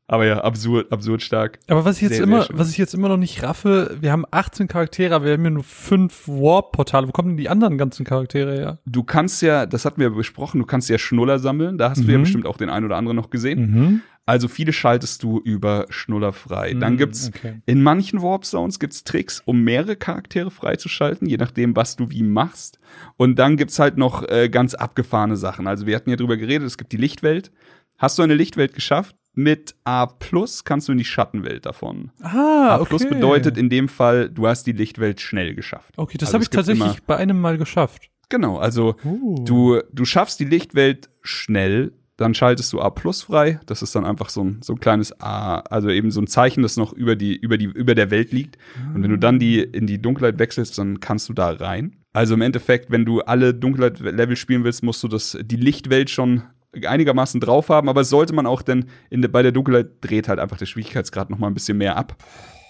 [0.06, 1.58] Aber ja, absurd, absurd stark.
[1.66, 2.58] Aber was ich jetzt Sehr, sehr immer, schön.
[2.58, 5.50] was ich jetzt immer noch nicht raffe, wir haben 18 Charaktere, aber wir haben ja
[5.50, 7.08] nur fünf Warp-Portale.
[7.08, 8.78] Wo kommen denn die anderen ganzen Charaktere her?
[8.84, 11.78] Du kannst ja, das hatten wir besprochen, du kannst ja Schnuller sammeln.
[11.78, 12.22] Da hast du ja Mhm.
[12.22, 13.60] bestimmt auch den einen oder anderen noch gesehen.
[13.70, 14.00] Mhm.
[14.26, 16.72] Also viele schaltest du über Schnuller frei.
[16.74, 17.60] Dann Mm, gibt's okay.
[17.66, 22.22] in manchen Warp Zones gibt's Tricks, um mehrere Charaktere freizuschalten, je nachdem, was du wie
[22.22, 22.78] machst.
[23.18, 25.66] Und dann gibt's halt noch äh, ganz abgefahrene Sachen.
[25.66, 27.52] Also wir hatten ja drüber geredet, es gibt die Lichtwelt.
[27.98, 29.14] Hast du eine Lichtwelt geschafft?
[29.34, 32.10] Mit A plus kannst du in die Schattenwelt davon.
[32.22, 35.94] Ah, A plus bedeutet in dem Fall, du hast die Lichtwelt schnell geschafft.
[35.96, 38.10] Okay, das Also habe ich tatsächlich bei einem Mal geschafft.
[38.28, 39.44] Genau, also Uh.
[39.44, 43.58] Du, du schaffst die Lichtwelt schnell, dann schaltest du A plus frei.
[43.66, 46.62] Das ist dann einfach so ein, so ein kleines A, also eben so ein Zeichen,
[46.62, 48.56] das noch über die, über die, über der Welt liegt.
[48.94, 51.96] Und wenn du dann die, in die Dunkelheit wechselst, dann kannst du da rein.
[52.12, 56.44] Also im Endeffekt, wenn du alle Dunkelheit-Level spielen willst, musst du das, die Lichtwelt schon
[56.86, 60.56] einigermaßen drauf haben, aber sollte man auch denn in bei der Dunkelheit dreht halt einfach
[60.56, 62.16] der Schwierigkeitsgrad noch mal ein bisschen mehr ab.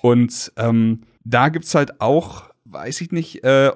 [0.03, 3.71] Und ähm, da gibt's halt auch, weiß ich nicht, äh,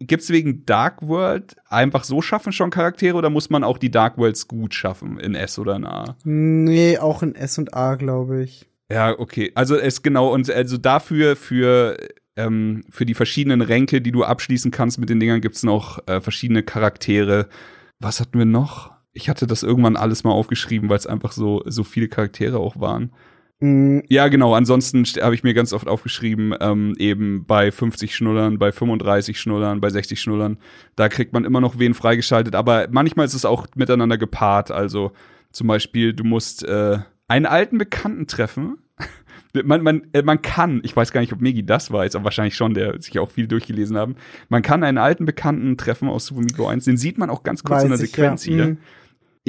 [0.00, 4.18] gibt's wegen Dark World einfach so schaffen schon Charaktere oder muss man auch die Dark
[4.18, 6.16] Worlds gut schaffen in S oder in A?
[6.24, 8.68] Nee, auch in S und A, glaube ich.
[8.90, 9.52] Ja, okay.
[9.54, 11.96] Also es genau und also dafür für
[12.36, 16.20] ähm, für die verschiedenen Ränke, die du abschließen kannst mit den Dingern, gibt's noch äh,
[16.20, 17.48] verschiedene Charaktere.
[17.98, 18.92] Was hatten wir noch?
[19.18, 22.78] Ich hatte das irgendwann alles mal aufgeschrieben, weil es einfach so so viele Charaktere auch
[22.80, 23.10] waren.
[23.60, 24.54] Mm, Ja, genau.
[24.54, 29.40] Ansonsten st- habe ich mir ganz oft aufgeschrieben, ähm, eben bei 50 Schnullern, bei 35
[29.40, 30.58] Schnullern, bei 60 Schnullern,
[30.96, 32.54] da kriegt man immer noch wen freigeschaltet.
[32.54, 34.70] Aber manchmal ist es auch miteinander gepaart.
[34.70, 35.10] Also
[35.50, 38.78] zum Beispiel, du musst äh, einen alten Bekannten treffen.
[39.64, 42.54] Man, man, äh, man kann, ich weiß gar nicht, ob Megi das weiß, aber wahrscheinlich
[42.54, 44.14] schon, der sich auch viel durchgelesen haben.
[44.50, 46.84] Man kann einen alten Bekannten treffen aus Super Meat Boy 1.
[46.84, 48.52] Den sieht man auch ganz kurz in der Weiß ich, Sequenz ja.
[48.54, 48.66] hier.
[48.66, 48.78] Mhm.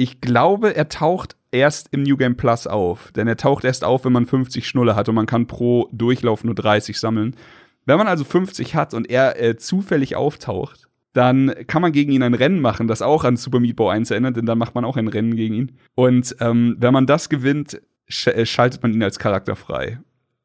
[0.00, 3.12] Ich glaube, er taucht erst im New Game Plus auf.
[3.12, 6.42] Denn er taucht erst auf, wenn man 50 Schnulle hat und man kann pro Durchlauf
[6.42, 7.36] nur 30 sammeln.
[7.84, 12.22] Wenn man also 50 hat und er äh, zufällig auftaucht, dann kann man gegen ihn
[12.22, 14.86] ein Rennen machen, das auch an Super Meat Boy 1 erinnert, denn dann macht man
[14.86, 15.72] auch ein Rennen gegen ihn.
[15.96, 20.00] Und ähm, wenn man das gewinnt, sch äh, schaltet man ihn als Charakter frei.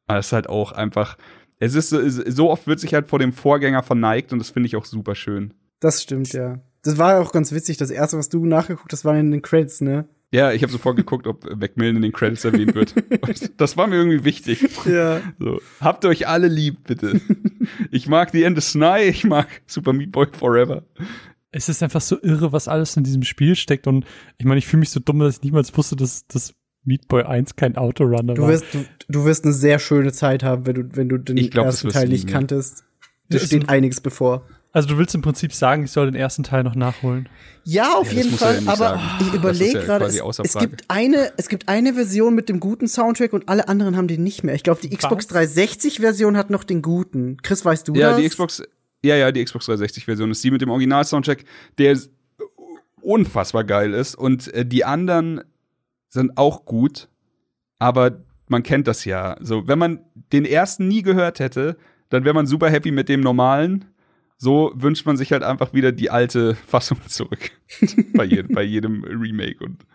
[0.06, 1.16] Das ist halt auch einfach.
[1.58, 4.66] Es ist so, so oft wird sich halt vor dem Vorgänger verneigt und das finde
[4.66, 5.54] ich auch super schön.
[5.80, 6.60] Das stimmt, ja.
[6.86, 7.76] Das war ja auch ganz witzig.
[7.76, 10.06] Das erste, was du nachgeguckt hast, waren in den Credits, ne?
[10.32, 12.94] Ja, ich habe sofort geguckt, ob Macmillan in den Credits erwähnt wird.
[13.56, 14.66] Das war mir irgendwie wichtig.
[14.84, 15.20] Ja.
[15.38, 17.20] So, habt euch alle lieb, bitte.
[17.90, 20.82] Ich mag die Ende Sny, ich mag Super Meat Boy Forever.
[21.52, 23.86] Es ist einfach so irre, was alles in diesem Spiel steckt.
[23.86, 24.04] Und
[24.38, 27.22] ich meine, ich fühle mich so dumm, dass ich niemals wusste, dass das Meat Boy
[27.22, 28.48] 1 kein Autorunner Du war.
[28.50, 31.50] wirst, du, du wirst eine sehr schöne Zeit haben, wenn du, wenn du den Ich
[31.50, 32.84] glaub, ersten Teil nicht kanntest.
[33.28, 34.44] Da ist steht ein- einiges bevor.
[34.76, 37.28] Also du willst im Prinzip sagen, ich soll den ersten Teil noch nachholen.
[37.64, 38.62] Ja, auf Ja, jeden Fall.
[38.62, 39.00] ja aber sagen.
[39.20, 42.86] ich überlege ja gerade, es, es gibt eine, es gibt eine Version mit dem guten
[42.86, 44.54] Soundtrack und alle anderen haben den nicht mehr.
[44.54, 45.28] Ich glaube, die Xbox Was?
[45.32, 47.38] 360 Version hat noch den guten.
[47.42, 48.20] Chris, weißt du Ja, das?
[48.20, 48.62] die Xbox,
[49.02, 51.44] ja, ja, die Xbox 360 Version ist die mit dem Original-Soundtrack,
[51.78, 51.98] der
[53.00, 54.14] unfassbar geil ist.
[54.14, 55.40] Und äh, die anderen
[56.08, 57.08] sind auch gut,
[57.78, 58.18] aber
[58.48, 59.36] man kennt das ja.
[59.40, 60.00] So, wenn man
[60.32, 61.76] den ersten nie gehört hätte,
[62.10, 63.86] dann wäre man super happy mit dem normalen.
[64.38, 67.50] So wünscht man sich halt einfach wieder die alte Fassung zurück.
[68.14, 69.86] bei, jedem, bei jedem Remake und,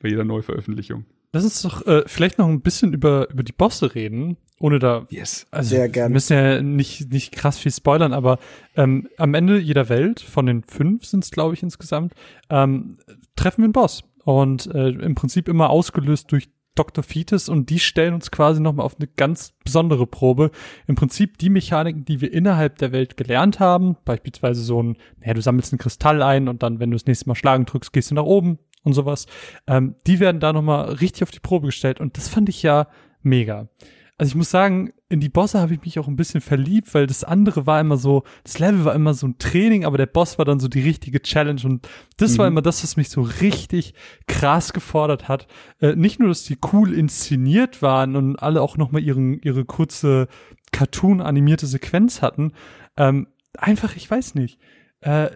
[0.00, 1.04] bei jeder Neuveröffentlichung.
[1.32, 5.04] Lass uns doch äh, vielleicht noch ein bisschen über, über die Bosse reden, ohne da.
[5.10, 5.48] Yes.
[5.50, 6.10] Also, Sehr gern.
[6.10, 8.38] Wir müssen ja nicht, nicht krass viel spoilern, aber
[8.76, 12.14] ähm, am Ende jeder Welt, von den fünf sind es, glaube ich, insgesamt,
[12.50, 12.98] ähm,
[13.34, 14.04] treffen wir einen Boss.
[14.24, 17.04] Und äh, im Prinzip immer ausgelöst durch Dr.
[17.04, 20.50] Fetus und die stellen uns quasi nochmal auf eine ganz besondere Probe.
[20.86, 25.34] Im Prinzip die Mechaniken, die wir innerhalb der Welt gelernt haben, beispielsweise so ein, naja,
[25.34, 28.10] du sammelst einen Kristall ein und dann, wenn du das nächste Mal schlagen drückst, gehst
[28.10, 29.26] du nach oben und sowas,
[29.66, 32.88] ähm, die werden da nochmal richtig auf die Probe gestellt und das fand ich ja
[33.22, 33.68] mega.
[34.16, 37.08] Also ich muss sagen, in die Bosse habe ich mich auch ein bisschen verliebt, weil
[37.08, 40.38] das andere war immer so, das Level war immer so ein Training, aber der Boss
[40.38, 42.52] war dann so die richtige Challenge und das war Mhm.
[42.54, 43.94] immer das, was mich so richtig
[44.28, 45.48] krass gefordert hat.
[45.80, 50.28] Äh, nicht nur, dass die cool inszeniert waren und alle auch nochmal ihren, ihre kurze
[50.70, 52.52] Cartoon-animierte Sequenz hatten,
[52.96, 53.26] ähm,
[53.58, 54.60] einfach, ich weiß nicht.
[55.00, 55.30] Äh,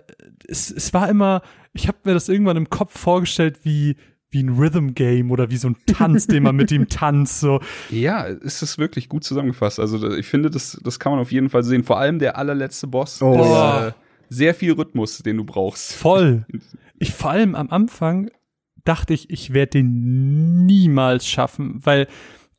[0.46, 3.96] es, es war immer, ich habe mir das irgendwann im Kopf vorgestellt, wie
[4.30, 7.60] wie ein Rhythm Game oder wie so ein Tanz, den man mit ihm tanzt, so.
[7.90, 9.80] Ja, es ist wirklich gut zusammengefasst.
[9.80, 11.84] Also ich finde, das, das kann man auf jeden Fall sehen.
[11.84, 13.22] Vor allem der allerletzte Boss.
[13.22, 13.88] Oh, ja.
[13.88, 13.92] äh,
[14.28, 15.94] sehr viel Rhythmus, den du brauchst.
[15.94, 16.46] Voll.
[17.00, 18.28] Ich vor allem am Anfang
[18.82, 22.08] dachte ich, ich werde den niemals schaffen, weil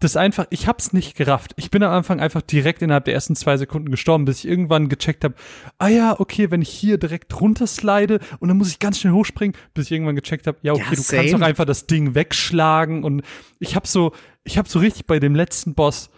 [0.01, 1.51] das einfach, ich hab's nicht gerafft.
[1.57, 4.87] Ich bin am Anfang einfach direkt innerhalb der ersten zwei Sekunden gestorben, bis ich irgendwann
[4.87, 5.35] gecheckt habe,
[5.77, 9.57] ah ja, okay, wenn ich hier direkt runterslide und dann muss ich ganz schnell hochspringen,
[9.73, 13.03] bis ich irgendwann gecheckt habe, ja, okay, Ja, du kannst doch einfach das Ding wegschlagen
[13.03, 13.23] und
[13.59, 14.13] ich hab so,
[14.45, 16.09] ich hab so richtig bei dem letzten Boss,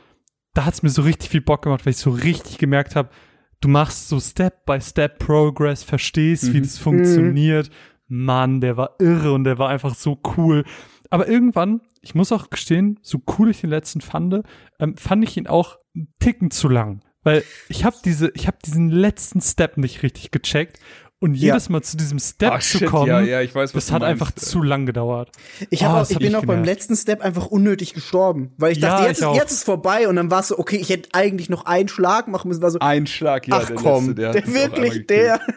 [0.53, 3.09] da hat's mir so richtig viel Bock gemacht, weil ich so richtig gemerkt habe,
[3.61, 6.63] du machst so Step by Step Progress, verstehst, wie Mhm.
[6.63, 7.71] das funktioniert.
[8.07, 10.65] Mann, der war irre und der war einfach so cool.
[11.11, 14.43] Aber irgendwann, ich muss auch gestehen, so cool ich den letzten fand,
[14.79, 17.01] ähm, fand ich ihn auch einen Ticken zu lang.
[17.23, 20.79] Weil ich habe diese, ich habe diesen letzten Step nicht richtig gecheckt
[21.19, 21.49] und Ja.
[21.53, 24.01] jedes Mal zu diesem Step Ah, zu shit, kommen, ja, ja, ich weiß, das hat
[24.01, 24.09] meinst.
[24.11, 25.29] einfach zu lang gedauert.
[25.69, 28.71] Ich, Oh, hab auch, das ich bin auch beim letzten Step einfach unnötig gestorben, weil
[28.71, 29.35] ich Ja, dachte, jetzt, ich ist, auch.
[29.35, 32.27] jetzt ist vorbei und dann war es so, okay, ich hätte eigentlich noch einen Schlag
[32.27, 35.05] machen müssen, war so, Ein Schlag, ja, ach der komm, letzte, der, der, auch wirklich,
[35.07, 35.39] der.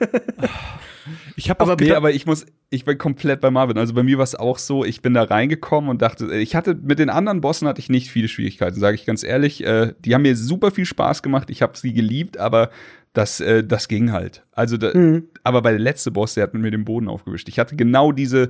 [1.44, 3.76] Ich habe Aber Nee, aber ich muss, ich bin komplett bei Marvin.
[3.76, 6.74] Also bei mir war es auch so, ich bin da reingekommen und dachte, ich hatte
[6.74, 9.62] mit den anderen Bossen hatte ich nicht viele Schwierigkeiten, sage ich ganz ehrlich.
[9.64, 12.70] Äh, die haben mir super viel Spaß gemacht, ich habe sie geliebt, aber
[13.12, 14.44] das, äh, das ging halt.
[14.52, 15.24] Also, da, Mhm.
[15.44, 17.48] aber bei der letzte Boss, der hat mit mir den Boden aufgewischt.
[17.50, 18.48] Ich hatte genau diese,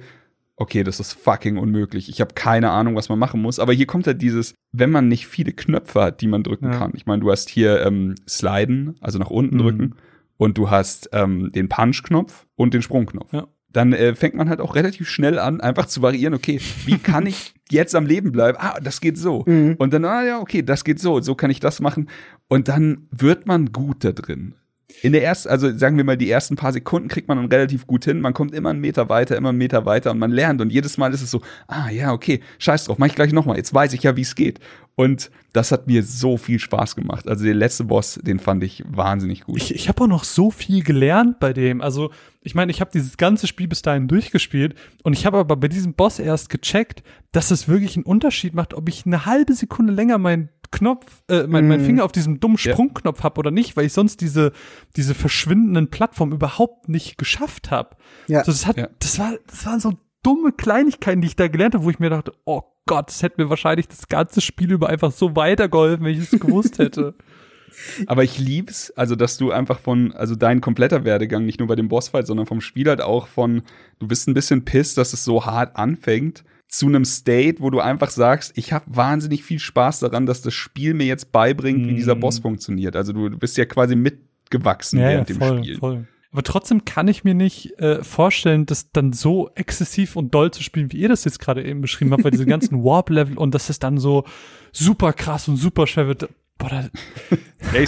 [0.57, 2.09] okay, das ist fucking unmöglich.
[2.09, 3.59] Ich habe keine Ahnung, was man machen muss.
[3.59, 6.79] Aber hier kommt halt dieses, wenn man nicht viele Knöpfe hat, die man drücken Ja.
[6.79, 6.93] kann.
[6.95, 9.61] Ich meine, du hast hier ähm, Sliden, also nach unten Mhm.
[9.63, 9.95] drücken,
[10.37, 13.33] und du hast ähm, den Punch-Knopf und den Sprungknopf.
[13.33, 13.47] Ja.
[13.69, 17.27] Dann äh, fängt man halt auch relativ schnell an, einfach zu variieren, okay, wie kann
[17.27, 18.57] ich jetzt am Leben bleiben?
[18.61, 19.43] Ah, das geht so.
[19.47, 19.75] Mhm.
[19.79, 22.09] Und dann, ah ja, okay, das geht so, so kann ich das machen.
[22.49, 24.55] Und dann wird man gut da drin.
[25.03, 27.87] In der ersten, also sagen wir mal, die ersten paar Sekunden kriegt man dann relativ
[27.87, 28.21] gut hin.
[28.21, 30.61] Man kommt immer einen Meter weiter, immer einen Meter weiter und man lernt.
[30.61, 33.57] Und jedes Mal ist es so, ah ja, okay, scheiß drauf, mach ich gleich nochmal.
[33.57, 34.61] Jetzt weiß ich ja, wie es geht.
[34.95, 37.29] Und das hat mir so viel Spaß gemacht.
[37.29, 39.57] Also der letzte Boss, den fand ich wahnsinnig gut.
[39.57, 41.81] Ich, ich habe auch noch so viel gelernt bei dem.
[41.81, 42.11] Also,
[42.43, 45.69] ich meine, ich habe dieses ganze Spiel bis dahin durchgespielt und ich habe aber bei
[45.69, 49.93] diesem Boss erst gecheckt, dass es wirklich einen Unterschied macht, ob ich eine halbe Sekunde
[49.93, 51.85] länger meinen Knopf, äh, mein, mein Mhm.
[51.87, 52.73] Finger auf diesem dummen Ja.
[52.73, 54.53] Sprungknopf hab oder nicht, weil ich sonst diese,
[54.97, 57.97] diese verschwindenden Plattformen überhaupt nicht geschafft habe.
[58.27, 58.41] Ja.
[58.41, 58.89] Also das hat, Ja.
[58.99, 62.11] das war, das waren so dumme Kleinigkeiten, die ich da gelernt habe, wo ich mir
[62.11, 66.13] dachte, oh Gott, das hätte mir wahrscheinlich das ganze Spiel über einfach so weitergeholfen, wenn
[66.21, 67.15] ich es gewusst hätte.
[68.07, 71.75] Aber ich lieb's, also dass du einfach von, also dein kompletter Werdegang, nicht nur bei
[71.77, 73.63] dem Bossfight, sondern vom Spiel halt auch von,
[73.99, 77.81] du bist ein bisschen pissed, dass es so hart anfängt, zu einem State, wo du
[77.81, 81.95] einfach sagst, ich habe wahnsinnig viel Spaß daran, dass das Spiel mir jetzt beibringt, wie
[81.95, 82.21] dieser Mhm.
[82.21, 82.97] Boss funktioniert.
[82.97, 85.79] Also du, bist ja quasi mitgewachsen während dem voll, Spiel.
[85.79, 86.07] voll.
[86.33, 90.65] Aber trotzdem kann ich mir nicht äh, vorstellen, das dann so exzessiv und doll zu
[90.65, 93.71] spielen, wie ihr das jetzt gerade eben beschrieben habt, bei diesen ganzen Warp-Level und dass
[93.71, 94.25] es dann so
[94.73, 96.29] super krass und super schwer wird.
[96.59, 96.89] Boah, da,
[97.71, 97.87] Hey,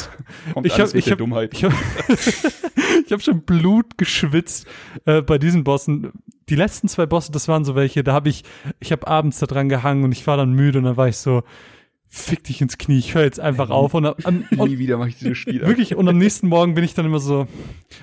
[0.53, 1.55] kommt ich alles habe mit ich der hab, Dummheit.
[1.55, 1.73] ich hab,
[3.07, 4.67] ich hab schon Blut geschwitzt
[5.07, 6.13] äh, bei diesen Bossen.
[6.49, 8.45] Die letzten zwei Bosse, das waren so welche, da habe ich,
[8.79, 11.17] ich habe abends da dran gehangen und ich war dann müde und dann war ich
[11.17, 11.43] so,
[12.09, 14.15] fick dich ins Knie, ich höre jetzt einfach auf und, am-
[14.57, 15.61] und Nie wieder mache ich dieses Spiel.
[15.63, 17.49] Wirklich, und am nächsten Morgen bin ich dann immer so,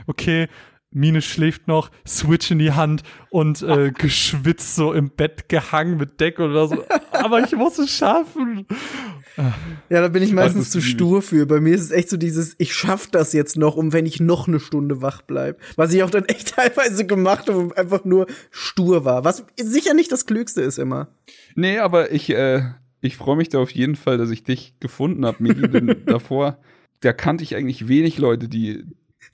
[0.08, 0.48] okay,
[0.94, 6.20] Mine schläft noch, Switch in die Hand und äh, geschwitzt so im Bett gehangen mit
[6.20, 6.84] Decke oder so.
[7.12, 8.66] Aber ich muss es schaffen.
[9.90, 11.46] Ja, da bin ich meistens ist zu stur für.
[11.46, 14.20] Bei mir ist es echt so dieses, ich schaff das jetzt noch, um wenn ich
[14.20, 15.60] noch eine Stunde wach bleib.
[15.76, 19.24] Was ich auch dann echt teilweise gemacht habe und einfach nur stur war.
[19.24, 21.08] Was sicher nicht das Klügste ist immer.
[21.56, 22.64] Nee, aber ich, äh,
[23.02, 26.60] ich freue mich da auf jeden Fall, dass ich dich gefunden habe, Migi, denn davor,
[27.02, 28.84] da kannte ich eigentlich wenig Leute, die,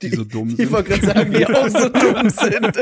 [0.01, 0.59] die, so dumm sind.
[0.61, 2.77] Ich wollte gerade sagen, die auch so dumm sind.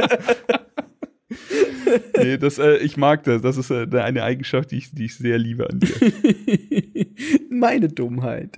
[2.17, 3.41] nee, das, äh, ich mag das.
[3.41, 7.07] Das ist äh, eine Eigenschaft, die ich, die ich sehr liebe an dir.
[7.49, 8.57] Meine Dummheit.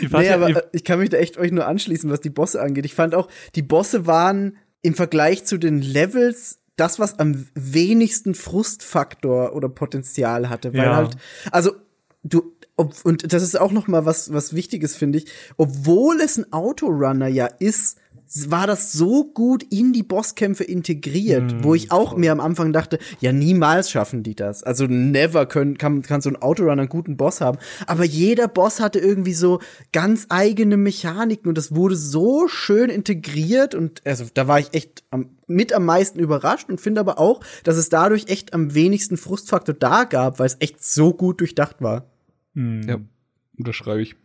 [0.00, 2.60] Nee, ja- aber äh, ich kann mich da echt euch nur anschließen, was die Bosse
[2.62, 2.84] angeht.
[2.86, 8.34] Ich fand auch, die Bosse waren im Vergleich zu den Levels das, was am wenigsten
[8.34, 10.72] Frustfaktor oder Potenzial hatte.
[10.72, 10.96] Weil Ja.
[10.96, 11.16] halt,
[11.50, 11.72] also
[12.24, 15.26] du, ob, und das ist auch noch mal was, was Wichtiges, finde ich.
[15.56, 17.98] Obwohl es ein Autorunner ja ist,
[18.48, 21.64] war das so gut in die Bosskämpfe integriert, Mhm.
[21.64, 24.62] wo ich auch mir am Anfang dachte, ja, niemals schaffen die das.
[24.62, 27.58] Also never können, kann, kann so ein Autorunner einen guten Boss haben.
[27.86, 29.60] Aber jeder Boss hatte irgendwie so
[29.92, 35.04] ganz eigene Mechaniken und das wurde so schön integriert und also da war ich echt
[35.10, 39.18] am, mit am meisten überrascht und finde aber auch, dass es dadurch echt am wenigsten
[39.18, 42.06] Frustfaktor da gab, weil es echt so gut durchdacht war.
[42.54, 42.98] Ja,
[43.58, 44.16] unterschreibe ich.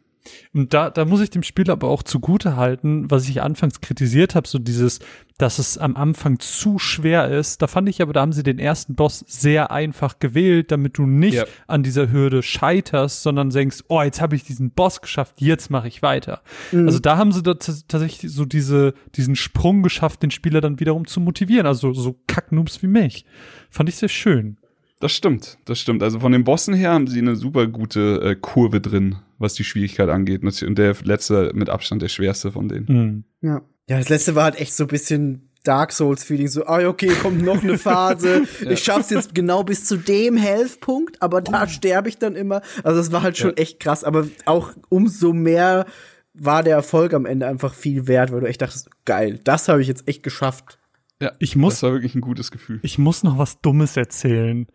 [0.54, 4.36] Und da, da muss ich dem Spiel aber auch zugute halten, was ich anfangs kritisiert
[4.36, 5.00] habe, so dieses,
[5.38, 7.62] dass es am Anfang zu schwer ist.
[7.62, 11.06] Da fand ich aber, da haben sie den ersten Boss sehr einfach gewählt, damit du
[11.06, 11.46] nicht Ja.
[11.68, 15.88] an dieser Hürde scheiterst, sondern denkst, oh, jetzt habe ich diesen Boss geschafft, jetzt mache
[15.88, 16.42] ich weiter.
[16.74, 20.82] Also da haben sie da tats- tatsächlich so diese, diesen Sprung geschafft, den Spieler dann
[20.82, 21.68] wiederum zu motivieren.
[21.68, 23.24] Also so Kacknoobs wie mich.
[23.70, 24.58] Fand ich sehr schön.
[25.00, 26.02] Das stimmt, das stimmt.
[26.02, 29.64] Also von den Bossen her haben sie eine super gute äh, Kurve drin, was die
[29.64, 30.42] Schwierigkeit angeht.
[30.44, 32.86] Und der letzte mit Abstand der schwerste von denen.
[32.88, 33.24] Mhm.
[33.48, 33.62] Ja.
[33.90, 37.42] Ja, das letzte war halt echt so ein bisschen Dark Souls-Feeling, so, ah, okay, kommt
[37.44, 38.44] noch eine Phase.
[38.70, 42.62] Ich schaff's jetzt genau bis zu dem Health-Punkt, aber da sterbe ich dann immer.
[42.84, 45.86] Also das war halt schon echt krass, aber auch umso mehr
[46.34, 49.82] war der Erfolg am Ende einfach viel wert, weil du echt dachtest, geil, das habe
[49.82, 50.80] ich jetzt echt geschafft.
[51.22, 52.80] Ja, Ich muss- Das war wirklich ein gutes Gefühl.
[52.84, 54.68] Ich muss noch was Dummes erzählen.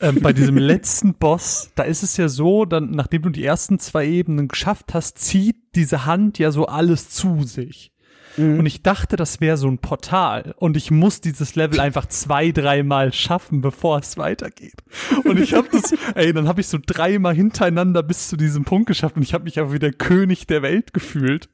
[0.00, 3.78] Ähm, bei diesem letzten Boss, da ist es ja so, dann, nachdem du die ersten
[3.78, 7.92] zwei Ebenen geschafft hast, zieht diese Hand ja so alles zu sich.
[8.38, 10.54] Und ich dachte, das wäre so ein Portal.
[10.58, 14.76] Und ich muss dieses Level einfach zwei, dreimal schaffen, bevor es weitergeht.
[15.24, 18.86] Und ich habe das, ey, dann habe ich so dreimal hintereinander bis zu diesem Punkt
[18.86, 21.48] geschafft und ich habe mich aber wieder König der Welt gefühlt.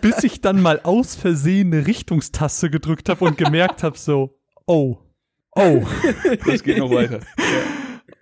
[0.00, 4.36] bis ich dann mal aus Versehen eine Richtungstaste gedrückt habe und gemerkt habe, so,
[4.66, 4.98] oh,
[5.56, 5.82] oh.
[6.46, 7.20] Das geht noch weiter.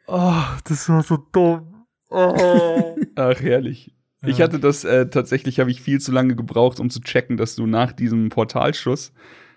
[0.06, 1.84] Oh, das war so dumm.
[2.10, 2.96] Oh.
[3.16, 3.94] Ach, herrlich.
[4.24, 4.44] Ich Ja.
[4.44, 7.66] hatte das äh, tatsächlich, habe ich viel zu lange gebraucht, um zu checken, dass du
[7.66, 9.12] nach diesem Portalschuss,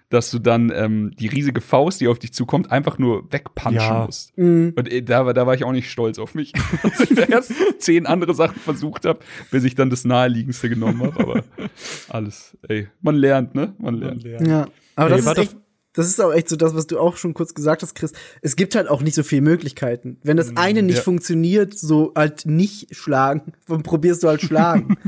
[0.09, 4.05] dass du dann ähm, die riesige Faust, die auf dich zukommt, einfach nur wegpunchen Ja.
[4.05, 4.36] musst.
[4.38, 6.53] Und äh, da, war- da war ich auch nicht stolz auf mich,
[6.84, 9.19] dass ich da erst zehn andere Sachen versucht habe,
[9.51, 11.19] bis ich dann das naheliegendste genommen habe.
[11.19, 11.43] Aber
[12.09, 13.73] alles, ey, man lernt, ne?
[13.78, 14.23] Man lernt.
[14.23, 14.67] Ja.
[14.95, 15.57] Aber Ey, das ist echt,
[15.96, 18.12] das ist auch echt so das, was du auch schon kurz gesagt hast, Chris.
[18.41, 20.18] Es gibt halt auch nicht so viele Möglichkeiten.
[20.24, 21.02] Wenn das eine nicht ja.
[21.02, 24.98] funktioniert, so halt nicht schlagen, dann probierst du halt schlagen.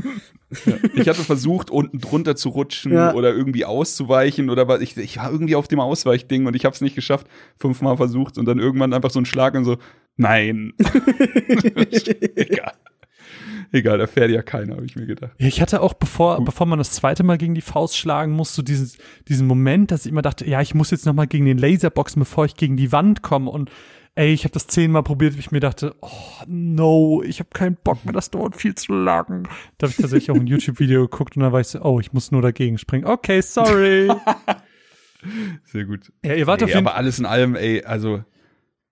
[0.94, 3.12] Ich hatte versucht, unten drunter zu rutschen Ja.
[3.12, 4.80] oder irgendwie auszuweichen oder was.
[4.80, 7.26] Ich, ich war irgendwie auf dem Ausweichding und ich habe es nicht geschafft.
[7.58, 9.76] Fünfmal versucht und dann irgendwann einfach so ein Schlag und so,
[10.16, 10.72] nein.
[12.34, 12.72] Egal.
[13.72, 15.32] Egal, da fährt ja keiner, habe ich mir gedacht.
[15.38, 18.54] Ja, ich hatte auch, bevor, bevor man das zweite Mal gegen die Faust schlagen muss,
[18.54, 18.90] so diesen,
[19.28, 22.20] diesen Moment, dass ich immer dachte, ja, ich muss jetzt noch mal gegen den Laserboxen,
[22.20, 23.50] bevor ich gegen die Wand komme.
[23.50, 23.70] Und
[24.14, 26.08] ey, ich habe das zehnmal probiert, wie ich mir dachte, oh
[26.46, 29.48] no, ich habe keinen Bock mehr, das dauert viel zu lang.
[29.76, 32.12] Da habe ich tatsächlich auch ein YouTube-Video geguckt und dann war ich so, oh, ich
[32.12, 33.04] muss nur dagegen springen.
[33.04, 34.10] Okay, sorry.
[35.64, 36.12] Sehr gut.
[36.24, 38.22] ja, ihr wart auf Ey, jeden aber alles in allem, ey, also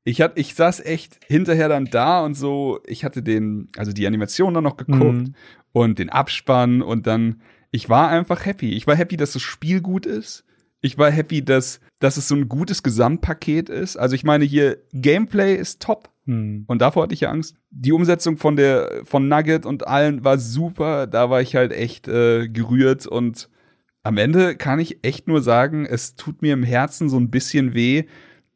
[0.06, 4.06] ich hat, ich saß echt hinterher dann da und so, ich hatte den, also die
[4.06, 5.34] Animation dann noch geguckt Mhm.
[5.72, 7.42] und den Abspann und dann,
[7.72, 8.70] ich war einfach happy.
[8.74, 10.44] Ich war happy, dass das Spiel gut ist.
[10.80, 13.96] Ich war happy, dass, dass es so ein gutes Gesamtpaket ist.
[13.96, 16.08] Also ich meine hier, Gameplay ist top.
[16.26, 16.64] Hm.
[16.68, 17.56] Und davor hatte ich ja Angst.
[17.70, 21.08] Die Umsetzung von der von Nugget und allen war super.
[21.08, 23.48] Da war ich halt echt äh, gerührt und
[24.04, 27.74] am Ende kann ich echt nur sagen, es tut mir im Herzen so ein bisschen
[27.74, 28.04] weh,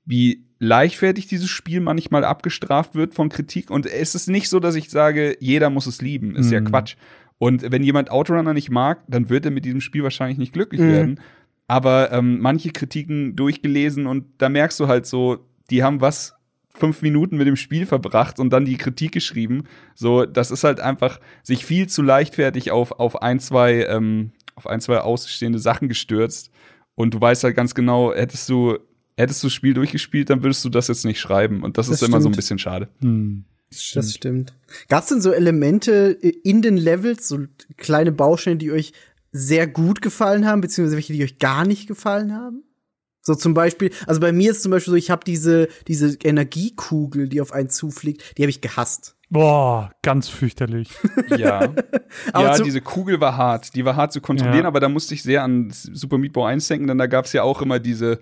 [0.04, 3.70] wie leichtfertig dieses Spiel manchmal abgestraft wird von Kritik.
[3.70, 6.36] Und es ist nicht so, dass ich sage, jeder muss es lieben.
[6.36, 6.66] Ist ja Mhm.
[6.66, 6.96] Quatsch.
[7.38, 10.82] Und wenn jemand Autorunner nicht mag, dann wird er mit diesem Spiel wahrscheinlich nicht glücklich
[10.82, 10.88] Mhm.
[10.92, 11.20] werden.
[11.66, 16.34] Aber ähm, manche Kritiken durchgelesen und da merkst du halt so, die haben was
[16.74, 19.64] fünf Minuten mit dem Spiel verbracht und dann die Kritik geschrieben.
[19.94, 24.66] So, das ist halt einfach sich viel zu leichtfertig auf, auf ein, zwei, ähm, auf
[24.66, 26.50] ein, zwei ausstehende Sachen gestürzt.
[26.94, 28.78] Und du weißt halt ganz genau, hättest du,
[29.20, 31.62] hättest du das Spiel durchgespielt, dann würdest du das jetzt nicht schreiben.
[31.62, 32.36] Und das, Das ist immer so ein stimmt.
[32.36, 32.88] bisschen schade.
[33.00, 33.44] Hm.
[33.94, 34.52] Das stimmt.
[34.88, 36.10] Gab es denn so Elemente
[36.42, 37.38] in den Levels, so
[37.76, 38.92] kleine Baustellen, die euch
[39.30, 42.64] sehr gut gefallen haben, beziehungsweise welche, die euch gar nicht gefallen haben?
[43.22, 47.28] So zum Beispiel, also bei mir ist zum Beispiel so, ich habe diese, diese Energiekugel,
[47.28, 49.14] die auf einen zufliegt, die habe ich gehasst.
[49.28, 50.90] Boah, ganz fürchterlich.
[51.38, 51.72] Ja.
[52.32, 53.76] Aber ja, diese Kugel war hart.
[53.76, 54.68] Die war hart zu kontrollieren, Ja.
[54.68, 57.32] aber da musste ich sehr an Super Meat Boy 1 denken, denn da gab es
[57.32, 58.18] ja auch immer diese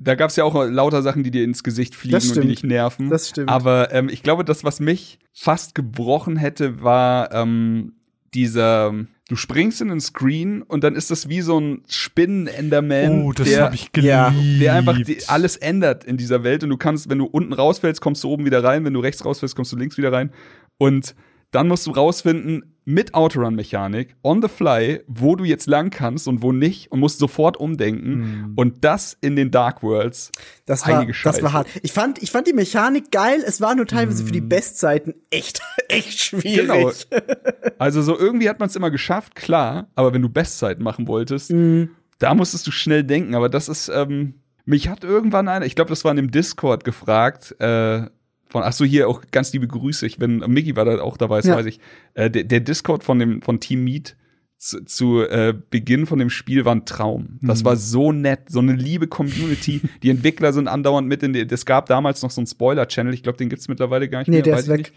[0.00, 2.64] da gab es ja auch lauter Sachen, die dir ins Gesicht fliegen und die dich
[2.64, 3.10] nerven.
[3.10, 3.48] Das stimmt.
[3.48, 7.92] Aber ähm, ich glaube, das, was mich fast gebrochen hätte, war ähm,
[8.34, 8.94] dieser,
[9.28, 13.24] du springst in den Screen und dann ist das wie so ein Spinnen-Enderman.
[13.24, 14.10] Oh, das der, habe ich geliebt.
[14.10, 17.52] Ja, der einfach die, alles ändert in dieser Welt und du kannst, wenn du unten
[17.52, 20.30] rausfällst, kommst du oben wieder rein, wenn du rechts rausfällst, kommst du links wieder rein.
[20.78, 21.14] Und
[21.50, 26.40] dann musst du rausfinden, mit Autorun-Mechanik, on the fly, wo du jetzt lang kannst und
[26.40, 28.10] wo nicht und musst sofort umdenken.
[28.18, 28.52] Mhm.
[28.54, 30.30] Und das in den Dark Worlds.
[30.66, 31.66] Das war, das war hart.
[31.82, 33.42] Ich fand, ich fand die Mechanik geil.
[33.44, 34.48] Es war nur teilweise für die Mhm.
[34.50, 36.66] Bestzeiten echt, echt schwierig.
[36.68, 36.90] Genau.
[37.78, 41.50] Also so irgendwie hat man es immer geschafft, klar, aber wenn du Bestzeit machen wolltest,
[41.50, 41.90] Mhm.
[42.20, 43.34] da musstest du schnell denken.
[43.34, 44.34] Aber das ist, ähm,
[44.64, 48.06] mich hat irgendwann einer, ich glaube, das war in dem Discord gefragt, äh,
[48.48, 51.38] von, ach so, hier auch ganz liebe Grüße, ich bin, Mickey war da auch dabei,
[51.38, 51.56] das Ja.
[51.56, 51.80] weiß ich.
[52.14, 54.16] Äh, der, der Discord von dem, von Team Meet
[54.58, 57.38] zu, zu äh, Beginn von dem Spiel war ein Traum.
[57.42, 59.82] Das war so nett, so eine liebe Community.
[60.02, 63.22] Die Entwickler sind andauernd mit in die, es gab damals noch so einen Spoiler-Channel, ich
[63.22, 64.42] glaube, den gibt's mittlerweile gar nicht Nee, mehr.
[64.44, 64.78] der weiß ist ich weg.
[64.78, 64.92] Nicht.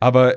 [0.00, 0.36] Aber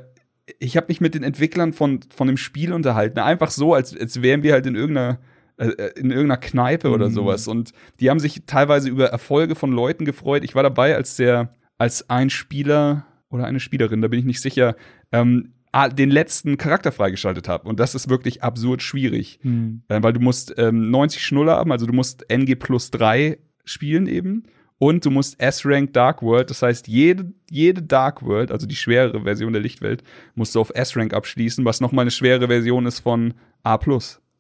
[0.60, 3.20] ich habe mich mit den Entwicklern von, von dem Spiel unterhalten.
[3.20, 5.20] Einfach so, als, als wären wir halt in irgendeiner,
[5.58, 7.48] äh, in irgendeiner Kneipe oder sowas.
[7.48, 10.44] Und die haben sich teilweise über Erfolge von Leuten gefreut.
[10.44, 14.42] Ich war dabei, als der, als ein Spieler oder eine Spielerin, da bin ich nicht
[14.42, 14.76] sicher,
[15.12, 15.54] ähm,
[15.94, 17.66] den letzten Charakter freigeschaltet hat.
[17.66, 19.40] Und das ist wirklich absurd schwierig.
[19.42, 19.84] Hm.
[19.88, 24.08] Äh, weil du musst ähm, 90 Schnuller haben, also du musst NG plus 3 spielen
[24.08, 24.44] eben.
[24.80, 29.24] Und du musst S-Rank Dark World, das heißt, jede, jede Dark World, also die schwerere
[29.24, 30.04] Version der Lichtwelt,
[30.36, 33.78] musst du auf S-Rank abschließen, was nochmal eine schwere Version ist von A.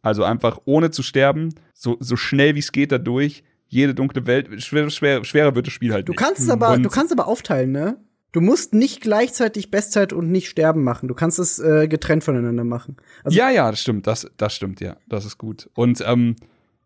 [0.01, 4.27] Also einfach ohne zu sterben, so, so schnell wie es geht da durch, jede dunkle
[4.27, 6.19] Welt, schwer, schwer, schwerer wird das Spiel halt Du nicht.
[6.19, 7.97] kannst es aber, Und- du kannst aber aufteilen, ne?
[8.31, 11.07] Du musst nicht gleichzeitig Bestzeit und nicht sterben machen.
[11.07, 12.97] Du kannst es äh, getrennt voneinander machen.
[13.23, 15.67] Also, ja, ja, das stimmt, das, das stimmt, ja, das ist gut.
[15.73, 16.35] Und ähm,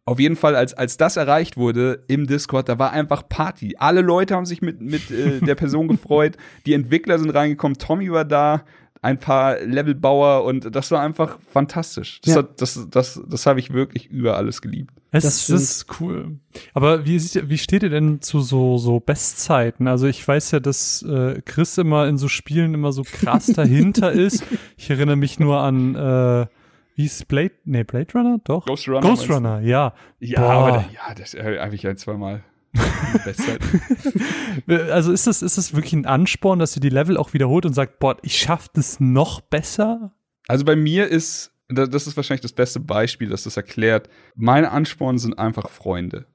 [0.06, 3.76] auf jeden Fall, als, als das erreicht wurde im Discord, da war einfach Party.
[3.78, 6.38] Alle Leute haben sich mit, mit äh, der Person gefreut.
[6.66, 8.64] Die Entwickler sind reingekommen, Tommy war da,
[9.04, 12.22] ein paar Levelbauer und das war einfach fantastisch.
[12.22, 12.40] Das, Ja.
[12.40, 14.92] hat, das, das, das habe ich wirklich über alles geliebt.
[15.12, 16.40] Es Das ist cool.
[16.74, 19.88] Aber wie, wie steht ihr denn zu so, so Bestzeiten?
[19.88, 24.12] Also ich weiß ja, dass äh, Chris immer in so Spielen immer so krass dahinter
[24.12, 24.44] ist.
[24.78, 26.48] Ich erinnere mich nur an, äh,
[26.96, 28.40] wie ist Blade, nee, Blade Runner?
[28.44, 28.66] Doch.
[28.66, 29.30] Ghost Runner, Ghost?
[29.30, 29.94] Runner, ja.
[30.20, 30.52] Ja, Boah.
[30.52, 32.36] aber ja, das äh, habe ich ein, zwei Mal.
[32.36, 32.53] Bestzeit.
[34.92, 37.74] Also ist das, ist das wirklich ein Ansporn, dass ihr die Level auch wiederholt und
[37.74, 40.12] sagt, boah, ich schaff das noch besser?
[40.48, 44.10] Also bei mir ist, da- das ist wahrscheinlich das beste Beispiel, das das erklärt.
[44.36, 46.26] Meine Ansporn sind einfach Freunde.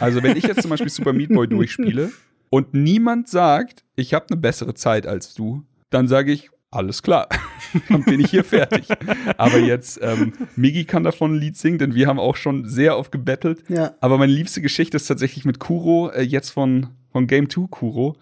[0.00, 2.12] Also wenn ich jetzt zum Beispiel Super Meat Boy durchspiele
[2.50, 7.28] und niemand sagt, ich habe eine bessere Zeit als du, dann sage ich, alles klar,
[7.88, 8.88] dann bin ich hier fertig.
[9.36, 12.98] Aber jetzt, ähm, Migi kann davon ein Lied singen, denn wir haben auch schon sehr
[12.98, 13.64] oft gebettelt.
[13.68, 13.94] Ja.
[14.00, 18.16] Aber meine liebste Geschichte ist tatsächlich mit Kuro, äh, jetzt von, von Game 2 Kuro.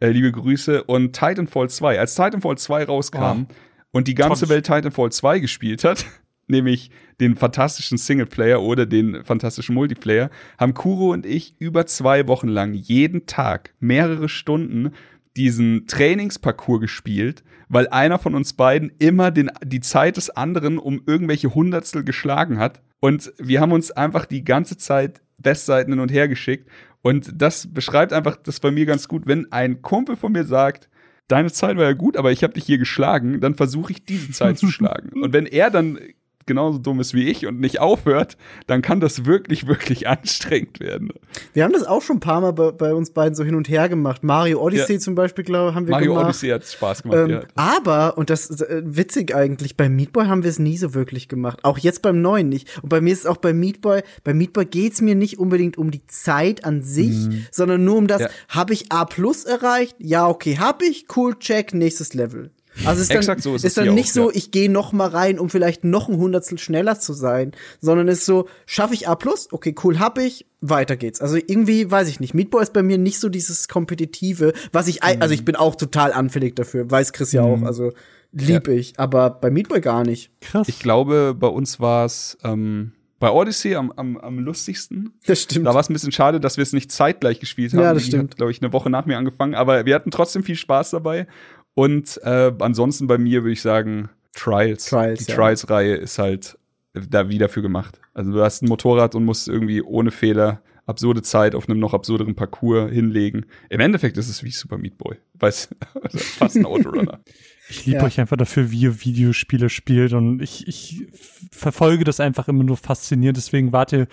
[0.00, 0.84] Äh, liebe Grüße.
[0.84, 1.98] Und Titanfall 2.
[1.98, 3.54] Als Titanfall 2 rauskam Oh.
[3.92, 6.04] und die ganze Tolles Welt Titanfall 2 gespielt hat,
[6.48, 6.90] nämlich
[7.20, 12.74] den fantastischen Singleplayer oder den fantastischen Multiplayer, haben Kuro und ich über zwei Wochen lang
[12.74, 14.92] jeden Tag mehrere Stunden
[15.36, 21.02] diesen Trainingsparcours gespielt, weil einer von uns beiden immer den, die Zeit des anderen um
[21.06, 22.80] irgendwelche Hundertstel geschlagen hat.
[23.00, 26.68] Und wir haben uns einfach die ganze Zeit Bestseiten hin und her geschickt.
[27.02, 30.88] Und das beschreibt einfach das bei mir ganz gut, wenn ein Kumpel von mir sagt,
[31.28, 34.30] deine Zeit war ja gut, aber ich habe dich hier geschlagen, dann versuche ich diese
[34.30, 35.22] Zeit zu schlagen.
[35.22, 35.98] Und wenn er dann
[36.46, 38.36] genauso dumm ist wie ich und nicht aufhört,
[38.66, 41.10] dann kann das wirklich, wirklich anstrengend werden.
[41.52, 43.68] Wir haben das auch schon ein paar Mal bei, bei uns beiden so hin und
[43.68, 44.22] her gemacht.
[44.24, 45.00] Mario Odyssey Ja.
[45.00, 46.26] zum Beispiel, glaube haben wir Mario gemacht.
[46.26, 47.42] Odyssey hat Spaß gemacht, Ähm, ja.
[47.54, 50.94] Aber, und das ist äh, witzig eigentlich, bei Meat Boy haben wir es nie so
[50.94, 51.60] wirklich gemacht.
[51.62, 52.82] Auch jetzt beim neuen nicht.
[52.82, 55.38] Und bei mir ist es auch bei Meat Boy, bei Meat Boy geht's mir nicht
[55.38, 57.16] unbedingt um die Zeit an sich,
[57.50, 58.24] sondern nur um das, Mhm.
[58.26, 58.30] Ja.
[58.56, 59.96] habe ich A plus erreicht?
[59.98, 62.50] Ja, okay, hab ich, cool, check, nächstes Level.
[62.84, 64.36] Also es ist dann, Exakt so ist ist dann nicht auch, so, ja.
[64.36, 68.18] ich gehe noch mal rein, um vielleicht noch ein Hundertstel schneller zu sein, sondern es
[68.20, 69.48] ist so, schaffe ich A plus?
[69.52, 71.20] Okay, cool, hab ich, weiter geht's.
[71.20, 74.88] Also irgendwie, weiß ich nicht, Meat Boy ist bei mir nicht so dieses Kompetitive, was
[74.88, 77.92] ich, ei- also ich bin auch total anfällig dafür, weiß Chris ja auch, also
[78.32, 80.30] lieb ich, aber bei Meat Boy gar nicht.
[80.40, 80.68] Krass.
[80.68, 85.12] Ich glaube, bei uns war es ähm, bei Odyssey am, am, am lustigsten.
[85.26, 85.66] Das stimmt.
[85.66, 87.80] Da war es ein bisschen schade, dass wir es nicht zeitgleich gespielt haben.
[87.80, 88.36] Ja, das Die stimmt.
[88.36, 89.54] glaube ich, eine Woche nach mir angefangen.
[89.54, 91.26] Aber wir hatten trotzdem viel Spaß dabei.
[91.74, 94.86] Und äh, ansonsten bei mir würde ich sagen Trials.
[94.86, 95.36] Trials, Die ja.
[95.36, 96.58] Trials-Reihe ist halt
[96.92, 98.00] da wieder für gemacht.
[98.14, 101.94] Also du hast ein Motorrad und musst irgendwie ohne Fehler absurde Zeit auf einem noch
[101.94, 103.46] absurderen Parcours hinlegen.
[103.70, 105.16] Im Endeffekt ist es wie Super Meat Boy.
[105.34, 105.70] Weiß,
[106.02, 107.20] also fast ein Autorunner.
[107.70, 108.04] Ich liebe Ja.
[108.04, 111.06] euch einfach dafür, wie ihr Videospiele spielt und ich, ich
[111.50, 113.38] verfolge das einfach immer nur fasziniert.
[113.38, 114.06] Deswegen wart ihr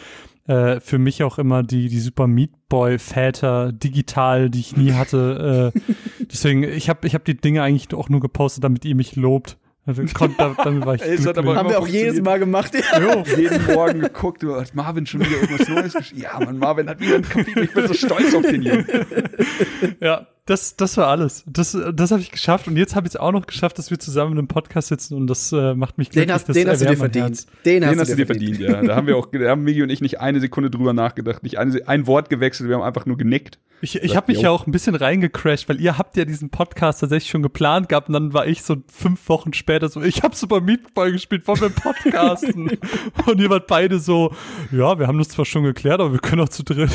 [0.47, 4.93] äh, für mich auch immer die, die Super Meat Boy Väter digital, die ich nie
[4.93, 5.74] hatte.
[5.76, 5.80] äh,
[6.32, 9.57] deswegen, ich habe ich hab die Dinge eigentlich auch nur gepostet, damit ihr mich lobt.
[9.84, 12.71] Also, kon- da- damit war ich Es hat aber Haben wir auch jedes Mal gemacht.
[12.75, 13.23] Ja.
[13.38, 16.21] jeden Morgen geguckt, du hat Marvin schon wieder irgendwas Neues geschrieben.
[16.21, 17.63] Ja, Mann, Marvin hat wieder ein Kapitel.
[17.63, 18.86] Ich bin so stolz auf den Jungen.
[19.99, 21.43] Ja, das, das war alles.
[21.45, 23.99] Das, das habe ich geschafft und jetzt habe ich es auch noch geschafft, dass wir
[23.99, 26.27] zusammen in einem Podcast sitzen und das äh, macht mich glücklich.
[26.27, 27.45] Den hast, das den hast du dir verdient.
[27.65, 28.81] Den hast, Den hast du dir verdient, ja.
[28.81, 31.59] Da haben wir auch, da haben Migi und ich nicht eine Sekunde drüber nachgedacht, nicht
[31.59, 33.59] eine, ein Wort gewechselt, wir haben einfach nur genickt.
[33.83, 37.01] Ich, ich habe mich ja auch ein bisschen reingecrashed, weil ihr habt ja diesen Podcast
[37.01, 40.35] tatsächlich schon geplant gehabt und dann war ich so fünf Wochen später so, ich habe
[40.35, 42.77] Super Meat Boy gespielt, wollen wir podcasten?
[43.25, 44.33] und ihr wart beide so,
[44.71, 46.91] ja, wir haben das zwar schon geklärt, aber wir können auch zu dritt.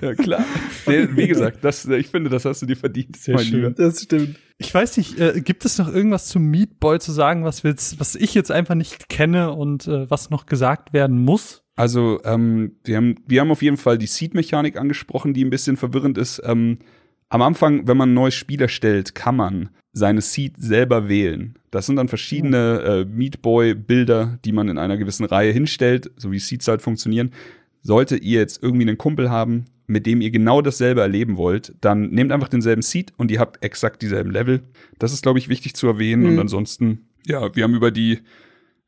[0.00, 0.44] Ja, klar.
[0.86, 3.60] Nee, Wie gesagt, das, ich finde, das hast du dir verdient, Sehr mein schön.
[3.60, 3.70] Lieber.
[3.70, 4.38] Das stimmt.
[4.58, 7.72] Ich weiß nicht, äh, gibt es noch irgendwas zum Meat Boy zu sagen, was wir
[7.72, 11.62] jetzt, was ich jetzt einfach nicht kenne und äh, was noch gesagt werden muss?
[11.76, 15.76] Also, ähm, wir, haben, wir haben auf jeden Fall die Seed-Mechanik angesprochen, die ein bisschen
[15.76, 16.40] verwirrend ist.
[16.44, 16.78] Ähm,
[17.28, 21.58] am Anfang, wenn man ein neues Spiel erstellt, kann man seine Seed selber wählen.
[21.70, 26.30] Das sind dann verschiedene äh, Meat Boy-Bilder, die man in einer gewissen Reihe hinstellt, so
[26.30, 27.32] wie Seeds halt funktionieren.
[27.82, 32.10] Sollte ihr jetzt irgendwie einen Kumpel haben, mit dem ihr genau dasselbe erleben wollt, dann
[32.10, 34.62] nehmt einfach denselben Seed und ihr habt exakt dieselben Level.
[34.98, 36.22] Das ist, glaube ich, wichtig zu erwähnen.
[36.22, 36.28] Mhm.
[36.30, 38.20] Und ansonsten, ja, wir haben über die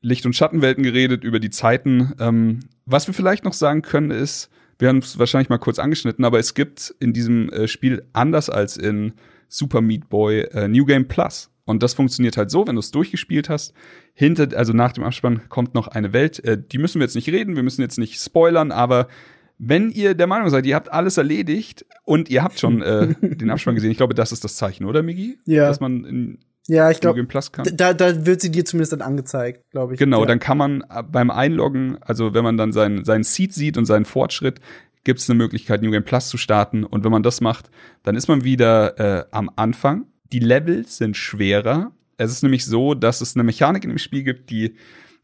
[0.01, 2.13] Licht- und Schattenwelten geredet, über die Zeiten.
[2.19, 6.25] Ähm, was wir vielleicht noch sagen können, ist, wir haben es wahrscheinlich mal kurz angeschnitten,
[6.25, 9.13] aber es gibt in diesem äh, Spiel anders als in
[9.49, 11.51] Super Meat Boy äh, New Game Plus.
[11.65, 13.75] Und das funktioniert halt so, wenn du es durchgespielt hast.
[14.15, 16.43] Hinter, also nach dem Abspann kommt noch eine Welt.
[16.45, 19.09] Äh, die müssen wir jetzt nicht reden, wir müssen jetzt nicht spoilern, aber
[19.59, 23.51] wenn ihr der Meinung seid, ihr habt alles erledigt und ihr habt schon äh, den
[23.51, 25.39] Abspann gesehen, ich glaube, das ist das Zeichen, oder Migi?
[25.47, 25.69] Ja.
[25.69, 27.67] Dass man in Ja, ich New glaube, Game Plus kann.
[27.75, 29.99] da, da wird sie dir zumindest dann angezeigt, glaube ich.
[29.99, 30.27] Genau, ja.
[30.27, 33.87] dann kann man äh, beim Einloggen, also wenn man dann seinen, seinen Seed sieht und
[33.87, 34.61] seinen Fortschritt,
[35.05, 36.85] gibt es eine Möglichkeit, New Game Plus zu starten.
[36.85, 37.71] Und wenn man das macht,
[38.03, 40.07] dann ist man wieder äh, am Anfang.
[40.33, 41.93] Die Levels sind schwerer.
[42.19, 44.75] Es ist nämlich so, dass es eine Mechanik in dem Spiel gibt, die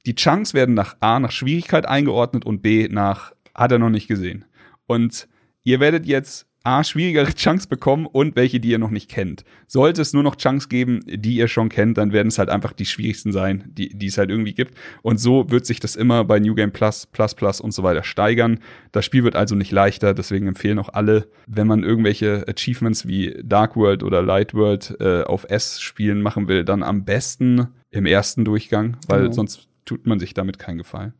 [0.07, 4.09] die Chunks werden nach A nach Schwierigkeit eingeordnet und B nach hat er noch nicht
[4.09, 4.45] gesehen.
[4.87, 5.29] Und
[5.65, 9.43] ihr werdet jetzt A, schwierigere Chunks bekommen und welche, die ihr noch nicht kennt.
[9.67, 12.73] Sollte es nur noch Chunks geben, die ihr schon kennt, dann werden es halt einfach
[12.73, 14.77] die schwierigsten sein, die, die es halt irgendwie gibt.
[15.03, 18.05] Und so wird sich das immer bei New Game Plus, Plus Plus und so weiter
[18.05, 18.61] steigern.
[18.93, 23.37] Das Spiel wird also nicht leichter, deswegen empfehlen auch alle, wenn man irgendwelche Achievements wie
[23.43, 28.07] Dark World oder Light World äh, auf S spielen machen will, dann am besten im
[28.07, 29.33] ersten Durchgang, weil Genau.
[29.33, 31.13] sonst tut man sich damit keinen Gefallen.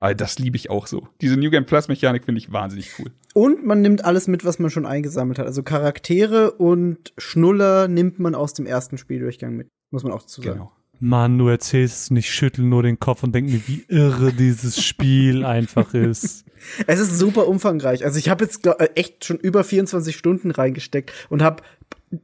[0.00, 1.08] Aber das liebe ich auch so.
[1.20, 3.10] Diese New Game Plus Mechanik finde ich wahnsinnig cool.
[3.34, 5.46] Und man nimmt alles mit, was man schon eingesammelt hat.
[5.46, 9.68] Also Charaktere und Schnuller nimmt man aus dem ersten Spieldurchgang mit.
[9.90, 10.58] Muss man auch dazu sagen.
[10.58, 10.72] Genau.
[11.02, 14.82] Mann, du erzählst es nicht, schüttel nur den Kopf und denk mir, wie irre dieses
[14.82, 16.44] Spiel einfach ist.
[16.86, 18.04] Es ist super umfangreich.
[18.04, 21.62] Also ich habe jetzt äh, echt schon über 24 Stunden reingesteckt und habe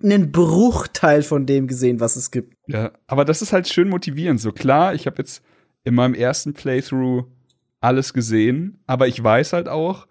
[0.03, 2.55] einen Bruchteil von dem gesehen, was es gibt.
[2.67, 4.41] Ja, aber das ist halt schön motivierend.
[4.41, 5.43] So klar, ich habe jetzt
[5.85, 7.25] in meinem ersten Playthrough
[7.87, 10.07] alles gesehen, aber ich weiß halt auch,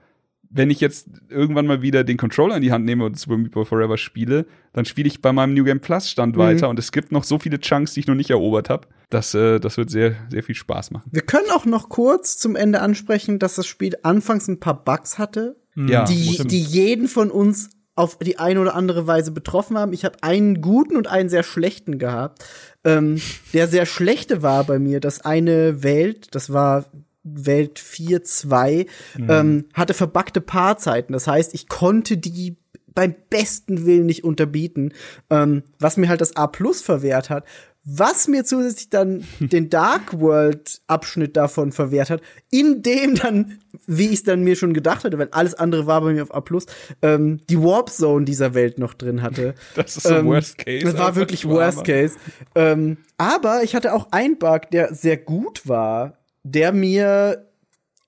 [0.49, 3.51] wenn ich jetzt irgendwann mal wieder den Controller in die Hand nehme und Super Meat
[3.51, 6.39] Boy Forever spiele, dann spiele ich bei meinem New Game Plus Stand Mhm.
[6.39, 8.87] weiter und es gibt noch so viele Chunks, die ich noch nicht erobert habe.
[9.09, 11.09] Das, äh, das wird sehr, sehr viel Spaß machen.
[11.11, 15.17] Wir können auch noch kurz zum Ende ansprechen, dass das Spiel anfangs ein paar Bugs
[15.19, 19.93] hatte, Ja, die, die jeden von uns auf die eine oder andere Weise betroffen haben.
[19.93, 22.43] Ich habe einen guten und einen sehr schlechten gehabt.
[22.83, 23.21] Ähm,
[23.53, 26.85] der sehr schlechte war bei mir, dass eine Welt, das war
[27.25, 28.87] Welt 4.2,
[29.27, 31.13] ähm, hatte verbackte Paarzeiten.
[31.13, 32.55] Das heißt, ich konnte die
[32.93, 34.93] beim besten Willen nicht unterbieten,
[35.29, 37.43] ähm, was mir halt das A Plus verwehrt hat.
[37.87, 44.07] Was mir zusätzlich dann den Dark World Abschnitt davon verwehrt hat, in dem dann, wie
[44.07, 46.41] ich es dann mir schon gedacht hatte, weil alles andere war bei mir auf A
[46.41, 46.65] Plus,
[47.03, 49.53] ähm, die Warp Zone dieser Welt noch drin hatte.
[49.75, 50.85] Das ist so Ähm, Worst Case.
[50.85, 51.83] Das war wirklich Worst.
[51.83, 52.15] Case.
[52.55, 56.17] Ähm, aber ich hatte auch einen Bug, der sehr gut war,
[56.47, 57.47] der mir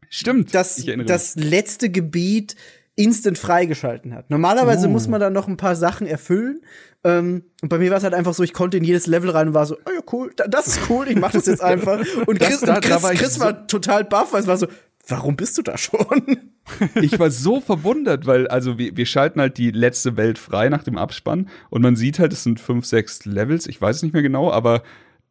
[0.09, 0.53] Stimmt.
[0.55, 2.55] das, das letzte Gebiet
[2.95, 4.29] instant freigeschalten hat.
[4.29, 4.91] Normalerweise Uh.
[4.91, 6.61] muss man dann noch ein paar Sachen erfüllen.
[7.03, 9.49] Ähm, und bei mir war es halt einfach so, ich konnte in jedes Level rein
[9.49, 11.99] und war so, oh ja, cool, da, das ist cool, ich mach das jetzt einfach.
[12.25, 14.47] Und Das- Chris, da- und da Chris, war Chris so- war total baff, weil es
[14.47, 14.67] war so,
[15.07, 15.97] warum bist du da schon?
[17.01, 20.83] ich war so verwundert, weil also wir, wir schalten halt die letzte Welt frei nach
[20.83, 24.13] dem Abspann und man sieht halt, es sind fünf, sechs Levels, ich weiß es nicht
[24.13, 24.81] mehr genau, aber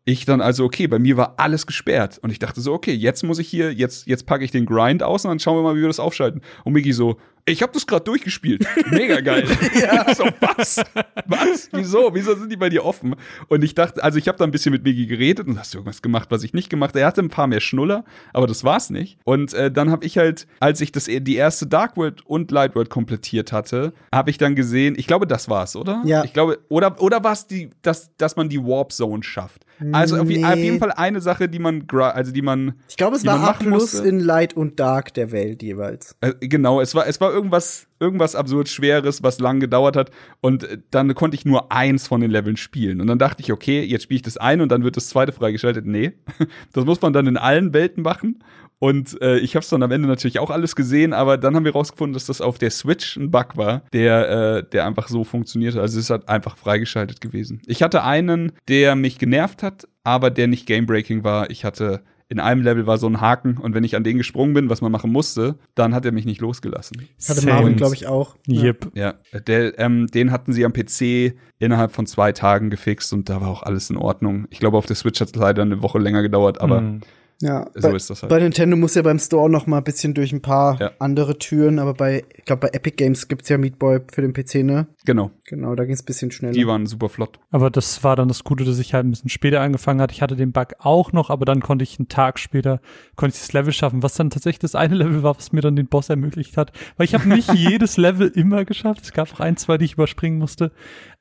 [0.07, 3.25] ich dann also, okay, bei mir war alles gesperrt und ich dachte so, okay, jetzt
[3.25, 5.75] muss ich hier, jetzt, jetzt packe ich den Grind aus und dann schauen wir mal,
[5.75, 6.43] wie wir das aufschalten.
[6.63, 8.67] Und Miki so, ich habe das gerade durchgespielt.
[8.91, 9.47] Mega geil.
[9.81, 10.13] ja.
[10.15, 10.81] so, was?
[11.27, 11.69] Was?
[11.73, 12.11] Wieso?
[12.13, 13.15] Wieso sind die bei dir offen?
[13.49, 15.79] Und ich dachte, also ich habe da ein bisschen mit Migi geredet und hast du
[15.79, 17.01] irgendwas gemacht, was ich nicht gemacht habe.
[17.01, 19.19] Er hatte ein paar mehr Schnuller, aber das war's nicht.
[19.25, 22.75] Und äh, dann habe ich halt, als ich das die erste Dark World und Light
[22.75, 26.03] World komplettiert hatte, habe ich dann gesehen, ich glaube, das war's, oder?
[26.05, 26.25] Ja.
[26.25, 29.67] Ich glaube, oder oder war's die, dass dass man die Warp Zone schafft.
[29.93, 30.43] Also auf, Nee.
[30.45, 33.53] auf jeden Fall eine Sache, die man, also die man Ich glaube, es war A
[33.53, 34.09] plus musste.
[34.09, 36.17] in Light und Dark der Welt jeweils.
[36.23, 40.11] Äh, genau, es war, es war irgendwas, irgendwas absurd Schweres, was lang gedauert hat.
[40.41, 43.01] Und äh, dann konnte ich nur eins von den Leveln spielen.
[43.01, 45.33] Und dann dachte ich, okay, jetzt spiele ich das eine und dann wird das zweite
[45.33, 45.87] freigeschaltet.
[45.87, 46.13] Nee,
[46.73, 48.43] das muss man dann in allen Welten machen.
[48.79, 51.65] Und äh, ich habe es dann am Ende natürlich auch alles gesehen, aber dann haben
[51.65, 55.25] wir rausgefunden, dass das auf der Switch ein Bug war, der, äh, der einfach so
[55.25, 55.81] funktionierte.
[55.81, 57.63] Also es halt einfach freigeschaltet gewesen.
[57.67, 61.51] Ich hatte einen, der mich genervt hat, aber der nicht gamebreaking war.
[61.51, 64.53] Ich hatte in einem Level war so ein Haken und wenn ich an den gesprungen
[64.55, 67.03] bin, was man machen musste, dann hat er mich nicht losgelassen.
[67.29, 67.53] Hatte Same.
[67.53, 68.37] Marvin, glaube ich, auch.
[68.49, 68.93] Yep.
[68.95, 69.15] Ja,
[69.47, 73.49] der, ähm, den hatten sie am PC innerhalb von zwei Tagen gefixt und da war
[73.49, 74.47] auch alles in Ordnung.
[74.51, 77.01] Ich glaube, auf der Switch hat es leider eine Woche länger gedauert, aber Hm.
[77.43, 78.31] Ja, so bei, ist das halt.
[78.31, 80.93] bei Nintendo muss ja beim Store noch mal ein bisschen durch ein paar Ja.
[80.99, 84.33] andere Türen, aber bei, ich glaube, bei Epic Games gibt's ja Meat Boy für den
[84.33, 84.87] PC, ne?
[85.05, 86.55] genau, Genau, da ging's ein bisschen schneller.
[86.55, 87.39] die waren super flott.
[87.51, 90.13] Aber das war dann das Gute, dass ich halt ein bisschen später angefangen hatte.
[90.15, 92.81] Ich hatte den Bug auch noch, aber dann konnte ich einen Tag später,
[93.17, 95.77] konnte ich das Level schaffen, was dann tatsächlich das eine Level war, was mir dann
[95.77, 96.73] den Boss ermöglicht hat.
[96.97, 99.03] Weil ich habe nicht jedes Level immer geschafft.
[99.05, 100.73] Es gab auch ein, zwei, die ich überspringen musste.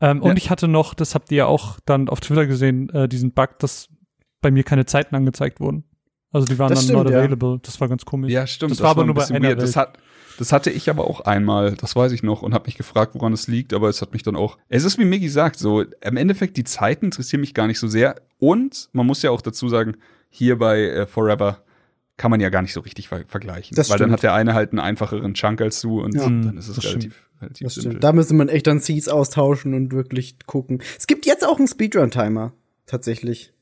[0.02, 0.30] Ähm, Ja.
[0.32, 3.32] Und ich hatte noch, das habt ihr ja auch dann auf Twitter gesehen, äh, diesen
[3.34, 3.90] Bug, dass
[4.42, 5.84] bei mir keine Zeiten angezeigt wurden.
[6.32, 7.20] Also die waren Das dann stimmt, not ja.
[7.20, 7.60] available.
[7.64, 8.32] Das war ganz komisch.
[8.32, 8.72] Ja, stimmt.
[8.72, 9.62] Das, war aber nur bei einer weird.
[9.62, 9.98] Das, hat,
[10.38, 13.32] das hatte ich aber auch einmal, das weiß ich noch, und habe mich gefragt, woran
[13.34, 14.58] es liegt, aber es hat mich dann auch.
[14.68, 17.88] Es ist wie Miggy sagt, so im Endeffekt die Zeiten interessieren mich gar nicht so
[17.88, 18.16] sehr.
[18.38, 19.96] Und man muss ja auch dazu sagen,
[20.30, 21.62] hier bei äh, Forever
[22.18, 23.76] kann man ja gar nicht so richtig ver vergleichen.
[23.76, 24.14] Das weil dann stimmt.
[24.14, 26.24] hat der eine halt einen einfacheren Chunk als du und Ja.
[26.24, 28.00] dann ist es Das relativ, relativ Das simpel.
[28.00, 30.82] Da müsste man echt dann Seeds austauschen und wirklich gucken.
[30.98, 32.54] Es gibt jetzt auch einen Speedrun-Timer,
[32.86, 33.54] tatsächlich.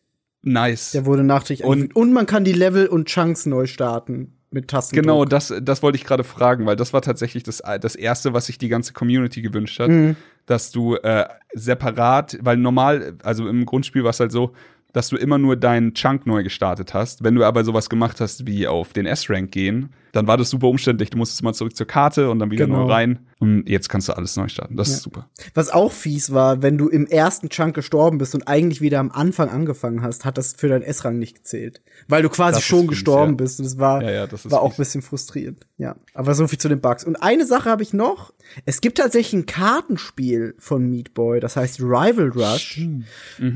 [0.43, 0.91] Nice.
[0.91, 1.95] Der wurde nachträglich Und-.
[1.95, 4.95] Und man kann die Level und Chunks neu starten mit Tasten.
[4.95, 8.45] Genau, das, das wollte ich gerade fragen, weil das war tatsächlich das, das Erste, was
[8.45, 10.15] sich die ganze Community gewünscht hat, Mhm.
[10.45, 14.53] dass du äh, separat, weil normal, also im Grundspiel war es halt so,
[14.91, 17.23] dass du immer nur deinen Chunk neu gestartet hast.
[17.23, 20.67] Wenn du aber sowas gemacht hast wie auf den S-Rank gehen, dann war das super
[20.67, 21.09] umständlich.
[21.09, 22.85] Du musstest mal zurück zur Karte und dann wieder Genau.
[22.85, 23.19] neu rein.
[23.39, 24.77] Und jetzt kannst du alles neu starten.
[24.77, 24.93] Das Ja.
[24.95, 25.27] ist super.
[25.53, 29.11] Was auch fies war, wenn du im ersten Chunk gestorben bist und eigentlich wieder am
[29.11, 31.81] Anfang angefangen hast, hat das für deinen S-Rang nicht gezählt.
[32.07, 33.35] Weil du quasi Das schon fies, gestorben ja.
[33.37, 33.59] bist.
[33.59, 35.65] Und das war, Ja, das war auch ein bisschen frustrierend.
[35.77, 35.95] Ja.
[36.13, 37.03] Aber so viel zu den Bugs.
[37.03, 38.33] Und eine Sache habe ich noch.
[38.65, 42.77] Es gibt tatsächlich ein Kartenspiel von Meat Boy, das heißt Rival Rush.
[42.77, 43.03] Mhm.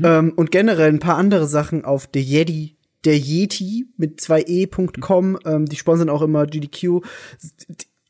[0.04, 2.74] Ähm, und generell ein paar andere Sachen auf der Yeti.
[3.04, 7.00] Der Yeti mit 2e.com, ähm, die sponsern auch immer GDQ.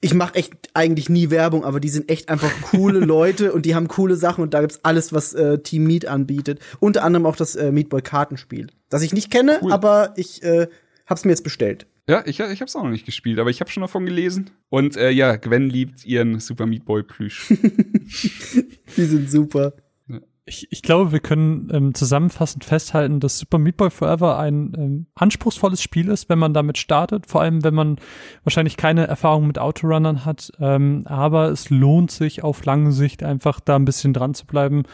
[0.01, 3.75] Ich mache echt eigentlich nie Werbung, aber die sind echt einfach coole Leute und die
[3.75, 6.61] haben coole Sachen und da gibt's alles, was äh, Team Meat anbietet.
[6.81, 9.73] Unter anderem auch das äh, Meat Boy Kartenspiel, das ich nicht kenne, Cool.
[9.73, 10.69] aber ich äh,
[11.07, 11.87] hab's mir jetzt bestellt.
[12.09, 14.49] Ja, ich, ich hab's auch noch nicht gespielt, aber ich habe schon davon gelesen.
[14.71, 17.49] Und äh, ja, Gwen liebt ihren Super Meat Boy Plüsch.
[18.97, 19.75] Die sind super.
[20.49, 25.07] Ich, ich glaube, wir können ähm, zusammenfassend festhalten, dass Super Meat Boy Forever ein ähm,
[25.15, 27.27] anspruchsvolles Spiel ist, wenn man damit startet.
[27.27, 27.97] Vor allem, wenn man
[28.45, 30.51] wahrscheinlich keine Erfahrung mit Autorunnern hat.
[30.59, 34.85] Ähm, aber es lohnt sich auf lange Sicht einfach da ein bisschen dran zu bleiben,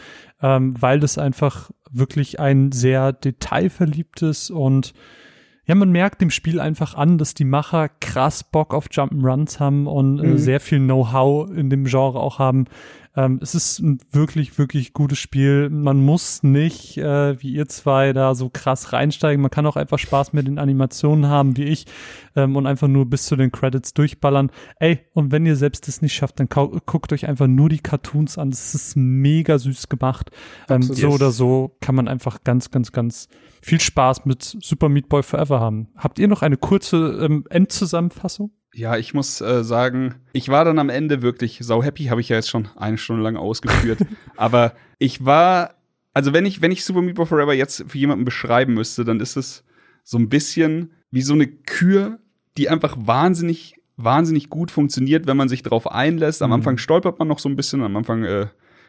[0.41, 4.93] ähm, weil das einfach wirklich ein sehr detailverliebtes und
[5.67, 9.87] ja, man merkt dem Spiel einfach an, dass die Macher krass Bock auf Jump'n'Runs haben
[9.87, 10.37] und äh, Mhm.
[10.37, 12.65] sehr viel Know-how in dem Genre auch haben.
[13.15, 15.69] Ähm, es ist ein wirklich, wirklich gutes Spiel.
[15.69, 19.41] Man muss nicht, äh, wie ihr zwei, da so krass reinsteigen.
[19.41, 21.85] Man kann auch einfach Spaß mit den Animationen haben, wie ich,
[22.35, 24.51] ähm, und einfach nur bis zu den Credits durchballern.
[24.79, 28.37] Ey, und wenn ihr selbst das nicht schafft, dann guckt euch einfach nur die Cartoons
[28.37, 28.51] an.
[28.51, 30.31] Das ist mega süß gemacht.
[30.69, 33.29] Ähm, so oder so kann man einfach ganz, ganz, ganz
[33.61, 35.87] viel Spaß mit Super Meat Boy Forever haben.
[35.95, 38.51] Habt ihr noch eine kurze ähm, Endzusammenfassung?
[38.77, 42.27] Ja, ich muss äh, sagen, ich war dann am Ende wirklich sau happy, habe ich
[42.27, 43.99] ja jetzt schon eine Stunde lang ausgeführt.
[44.35, 45.75] aber ich war,
[46.13, 49.21] also wenn ich, wenn ich Super Meat Boy Forever jetzt für jemanden beschreiben müsste, dann
[49.21, 49.63] ist es
[50.03, 52.19] so ein bisschen wie so eine Kür,
[52.57, 56.41] die einfach wahnsinnig, wahnsinnig gut funktioniert, wenn man sich darauf einlässt.
[56.41, 56.55] Am Mhm.
[56.55, 58.47] Anfang stolpert man noch so ein bisschen, am Anfang äh,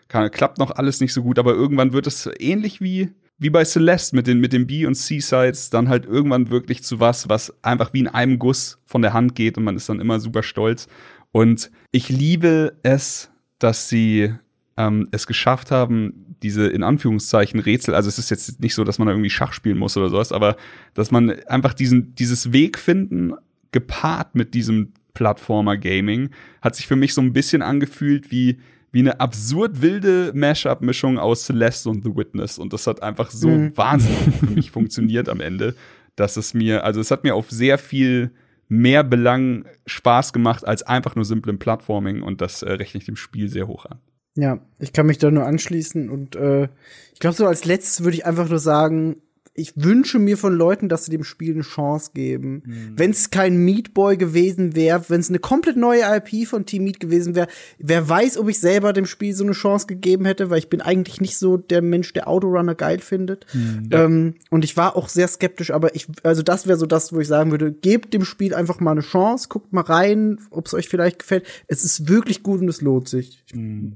[0.09, 3.65] kann, klappt noch alles nicht so gut, aber irgendwann wird es ähnlich wie wie bei
[3.65, 7.53] Celeste mit den, mit den B- und C-Sides dann halt irgendwann wirklich zu was, was
[7.63, 10.43] einfach wie in einem Guss von der Hand geht und man ist dann immer super
[10.43, 10.89] stolz.
[11.33, 14.33] Und ich liebe es, dass sie
[14.79, 18.99] ähm, es geschafft haben, diese in Anführungszeichen Rätsel, also es ist jetzt nicht so, dass
[18.99, 20.57] man da irgendwie Schach spielen muss oder sowas, aber
[20.95, 23.33] dass man einfach diesen, dieses Weg finden,
[23.73, 26.31] gepaart mit diesem Plattformer-Gaming,
[26.63, 28.59] hat sich für mich so ein bisschen angefühlt wie,
[28.93, 32.59] wie eine absurd wilde Mashup-Mischung aus Celeste und The Witness.
[32.59, 33.77] Und das hat einfach so Mhm.
[33.77, 35.75] wahnsinnig für mich funktioniert am Ende,
[36.15, 38.31] dass es mir, also es hat mir auf sehr viel
[38.69, 43.17] mehr Belang Spaß gemacht als einfach nur simplem Plattforming und das äh, rechne ich dem
[43.17, 43.99] Spiel sehr hoch an.
[44.39, 46.69] Ja, ich kann mich da nur anschließen und äh,
[47.13, 49.17] ich glaube, so als letztes würde ich einfach nur sagen,
[49.57, 52.63] ich wünsche mir von Leuten, dass sie dem Spiel eine Chance geben.
[52.97, 56.85] Wenn es kein Meat Boy gewesen wäre, wenn es eine komplett neue IP von Team
[56.85, 57.49] Meat gewesen wäre,
[57.79, 60.81] wer weiß, ob ich selber dem Spiel so eine Chance gegeben hätte, weil ich bin
[60.81, 63.47] eigentlich nicht so der Mensch, der Autorunner geil findet.
[63.91, 67.21] Ähm, und ich war auch sehr skeptisch, aber ich, also das wäre so das, wo
[67.21, 70.75] ich sagen würde, gebt dem Spiel einfach mal eine Chance, guckt mal rein, ob es
[70.75, 71.47] euch vielleicht gefällt.
[71.67, 73.45] Es ist wirklich gut und es lohnt sich.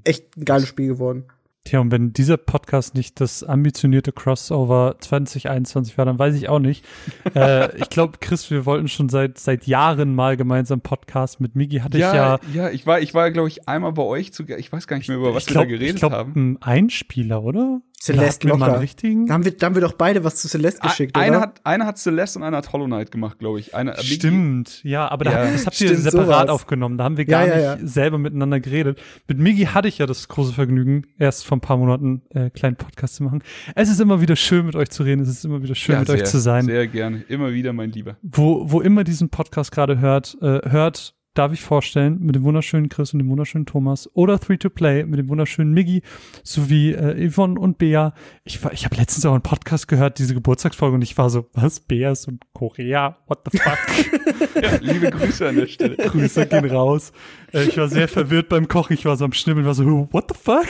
[0.05, 1.25] Echt ein geiles Spiel geworden.
[1.65, 6.59] Tja, und wenn dieser Podcast nicht das ambitionierte Crossover 2021 war, dann weiß ich auch
[6.59, 6.87] nicht.
[7.35, 11.81] äh, ich glaube, Chris, wir wollten schon seit seit Jahren mal gemeinsam Podcast mit Migi.
[11.81, 14.73] Hatte ich ja, ja, ich war, ich war, glaube ich, einmal bei euch zu, ich
[14.73, 16.33] weiß gar nicht mehr, über was glaub, wir da geredet ich glaub, haben.
[16.35, 17.83] Ein Einspieler, oder?
[18.03, 18.73] Celeste mal locker.
[18.73, 19.27] einen richtigen.
[19.27, 21.41] Da haben, wir, da haben wir doch beide was zu Celeste geschickt, einer oder?
[21.43, 23.75] hat, einer hat Celeste und einer hat Hollow Knight gemacht, glaube ich.
[23.75, 26.49] Einer, Migi- Stimmt, ja, aber da, Ja, das habt ihr stimmt, separat sowas.
[26.49, 26.97] aufgenommen.
[26.97, 28.99] Da haben wir gar Ja, ja, nicht selber miteinander geredet.
[29.29, 32.77] Mit Migi hatte ich ja das große Vergnügen, erst vor ein paar Monaten äh, kleinen
[32.77, 33.43] Podcast zu machen.
[33.75, 35.21] Es ist immer wieder schön, mit euch zu reden.
[35.21, 36.65] Es ist immer wieder schön, ja, mit sehr, euch zu sein.
[36.65, 37.23] Sehr gerne.
[37.29, 38.17] Immer wieder, mein Lieber.
[38.23, 42.89] Wo, wo immer diesen Podcast gerade hört, äh, hört, darf ich vorstellen, mit dem wunderschönen
[42.89, 46.03] Chris und dem wunderschönen Thomas oder 3-to-Play mit dem wunderschönen Miggi
[46.43, 48.15] sowie äh, Yvonne und Bea.
[48.45, 51.47] Ich, war- ich habe letztens auch einen Podcast gehört, diese Geburtstagsfolge, und ich war so,
[51.53, 53.17] was, Bea ist und Korea?
[53.29, 53.79] What the fuck?
[54.63, 55.97] Ja, liebe Grüße an der Stelle.
[56.09, 57.13] Grüße gehen raus.
[57.53, 58.93] Äh, ich war sehr verwirrt beim Kochen.
[58.95, 60.67] Ich war so am Schnibbeln, war so, what the fuck?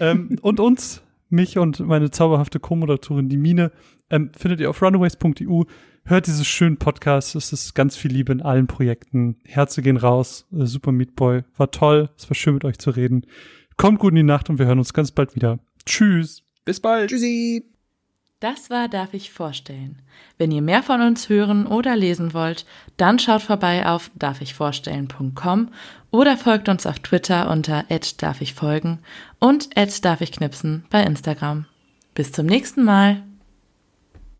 [0.00, 3.70] ähm, und uns, mich und meine zauberhafte Co-Moderatorin, die Mine,
[4.10, 5.62] ähm, findet ihr auf runaways.eu.
[6.08, 7.34] Hört dieses schönen Podcast.
[7.34, 9.36] Es ist ganz viel Liebe in allen Projekten.
[9.44, 10.46] Herze gehen raus.
[10.50, 11.42] Äh, Super Meat Boy.
[11.58, 12.08] War toll.
[12.16, 13.26] Es war schön, mit euch zu reden.
[13.76, 15.58] Kommt gut in die Nacht und wir hören uns ganz bald wieder.
[15.84, 16.44] Tschüss.
[16.64, 17.10] Bis bald.
[17.10, 17.66] Tschüssi.
[18.40, 20.00] Das war Darf ich vorstellen.
[20.38, 22.64] Wenn ihr mehr von uns hören oder lesen wollt,
[22.96, 25.68] dann schaut vorbei auf darfichvorstellen.com
[26.10, 27.84] oder folgt uns auf Twitter unter
[28.16, 29.00] @darfichfolgen
[29.40, 31.66] und @darfichknipsen bei Instagram.
[32.14, 33.27] Bis zum nächsten Mal.